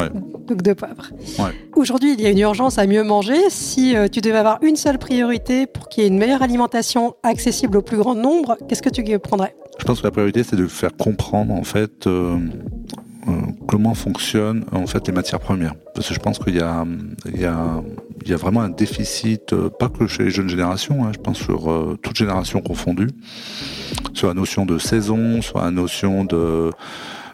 Ouais. 0.00 0.10
Donc 0.46 0.62
de 0.62 0.72
poivre. 0.72 1.10
Ouais. 1.38 1.52
Aujourd'hui, 1.74 2.14
il 2.14 2.20
y 2.20 2.26
a 2.26 2.30
une 2.30 2.38
urgence 2.38 2.78
à 2.78 2.86
mieux 2.86 3.02
manger. 3.02 3.38
Si 3.48 3.96
euh, 3.96 4.08
tu 4.08 4.20
devais 4.20 4.38
avoir 4.38 4.62
une 4.62 4.76
seule 4.76 4.98
priorité 4.98 5.66
pour 5.66 5.88
qu'il 5.88 6.02
y 6.02 6.06
ait 6.06 6.08
une 6.08 6.18
meilleure 6.18 6.42
alimentation 6.42 7.14
accessible 7.22 7.78
au 7.78 7.82
plus 7.82 7.96
grand 7.96 8.14
nombre, 8.14 8.56
qu'est-ce 8.68 8.82
que 8.82 8.90
tu 8.90 9.02
prendrais? 9.18 9.54
Je 9.78 9.84
pense 9.84 10.00
que 10.00 10.04
la 10.04 10.10
priorité, 10.10 10.42
c'est 10.42 10.56
de 10.56 10.66
faire 10.66 10.96
comprendre 10.96 11.52
en 11.52 11.64
fait 11.64 12.06
euh, 12.06 12.38
euh, 13.28 13.32
comment 13.66 13.94
fonctionnent 13.94 14.64
en 14.72 14.86
fait 14.86 15.06
les 15.06 15.12
matières 15.12 15.40
premières. 15.40 15.74
Parce 15.94 16.08
que 16.08 16.14
je 16.14 16.20
pense 16.20 16.38
qu'il 16.38 16.56
y 16.56 16.60
a, 16.60 16.84
il 17.32 17.40
y 17.40 17.44
a, 17.44 17.82
il 18.24 18.30
y 18.30 18.34
a 18.34 18.36
vraiment 18.36 18.60
un 18.60 18.70
déficit, 18.70 19.54
pas 19.78 19.88
que 19.88 20.06
chez 20.06 20.24
les 20.24 20.30
jeunes 20.30 20.48
générations, 20.48 21.04
hein, 21.04 21.10
je 21.12 21.18
pense 21.18 21.38
sur 21.38 21.96
toute 22.02 22.16
génération 22.16 22.60
confondue, 22.60 23.08
sur 24.14 24.28
la 24.28 24.34
notion 24.34 24.66
de 24.66 24.78
saison, 24.78 25.42
sur 25.42 25.58
la 25.58 25.70
notion 25.70 26.24
de 26.24 26.70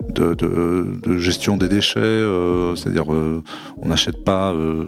de, 0.09 1.19
gestion 1.19 1.57
des 1.57 1.69
déchets, 1.69 2.01
euh, 2.01 2.75
c'est-à-dire 2.75 3.13
euh, 3.13 3.43
on 3.77 3.89
n'achète 3.89 4.25
pas 4.25 4.53
euh, 4.53 4.87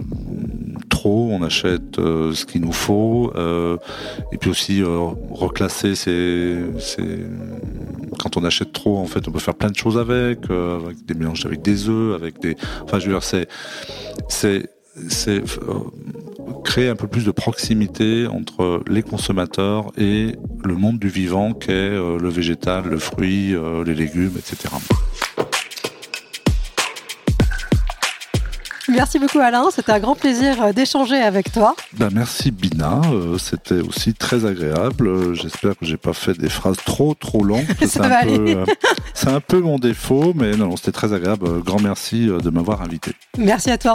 trop, 0.88 1.28
on 1.30 1.42
achète 1.42 1.96
ce 1.96 2.44
qu'il 2.44 2.62
nous 2.62 2.72
faut, 2.72 3.32
et 4.32 4.38
puis 4.38 4.50
aussi 4.50 4.82
reclasser 5.30 5.94
ces, 5.94 6.64
quand 8.18 8.36
on 8.36 8.44
achète 8.44 8.72
trop, 8.72 8.98
en 8.98 9.06
fait, 9.06 9.26
on 9.28 9.30
peut 9.30 9.38
faire 9.38 9.54
plein 9.54 9.70
de 9.70 9.76
choses 9.76 9.98
avec, 9.98 10.50
avec 10.50 11.04
des 11.04 11.14
mélanges 11.14 11.44
avec 11.46 11.62
des 11.62 11.88
œufs, 11.88 12.14
avec 12.14 12.40
des, 12.40 12.56
enfin, 12.82 12.98
je 12.98 13.06
veux 13.06 13.12
dire, 13.12 13.22
c'est, 13.22 13.48
c'est, 14.28 15.42
créer 16.64 16.88
un 16.88 16.96
peu 16.96 17.06
plus 17.06 17.24
de 17.24 17.30
proximité 17.30 18.26
entre 18.26 18.82
les 18.88 19.02
consommateurs 19.02 19.92
et 19.96 20.36
le 20.64 20.74
monde 20.74 20.98
du 20.98 21.08
vivant 21.08 21.52
qu'est 21.52 21.72
euh, 21.72 22.18
le 22.18 22.28
végétal, 22.28 22.84
le 22.84 22.98
fruit, 22.98 23.54
euh, 23.54 23.84
les 23.84 23.94
légumes, 23.94 24.34
etc. 24.36 24.74
Merci 28.88 29.18
beaucoup 29.18 29.40
Alain, 29.40 29.64
c'était 29.74 29.92
un 29.92 29.98
grand 29.98 30.14
plaisir 30.14 30.62
euh, 30.62 30.72
d'échanger 30.72 31.16
avec 31.16 31.52
toi. 31.52 31.74
Ben 31.94 32.10
merci 32.12 32.50
Bina, 32.50 33.00
c'était 33.38 33.80
aussi 33.80 34.14
très 34.14 34.44
agréable. 34.44 35.34
J'espère 35.34 35.76
que 35.76 35.84
j'ai 35.84 35.96
pas 35.96 36.12
fait 36.12 36.38
des 36.38 36.50
phrases 36.50 36.76
trop 36.84 37.14
trop 37.14 37.42
longues. 37.42 37.66
c'est 37.80 37.98
va 37.98 38.20
un 38.20 39.34
un 39.34 39.40
peu 39.40 39.60
mon 39.60 39.78
défaut, 39.78 40.32
mais 40.34 40.56
non, 40.56 40.76
c'était 40.76 40.92
très 40.92 41.12
agréable. 41.12 41.62
Grand 41.62 41.80
merci 41.80 42.26
de 42.26 42.50
m'avoir 42.50 42.82
invité. 42.82 43.12
Merci 43.38 43.70
à 43.70 43.78
toi. 43.78 43.94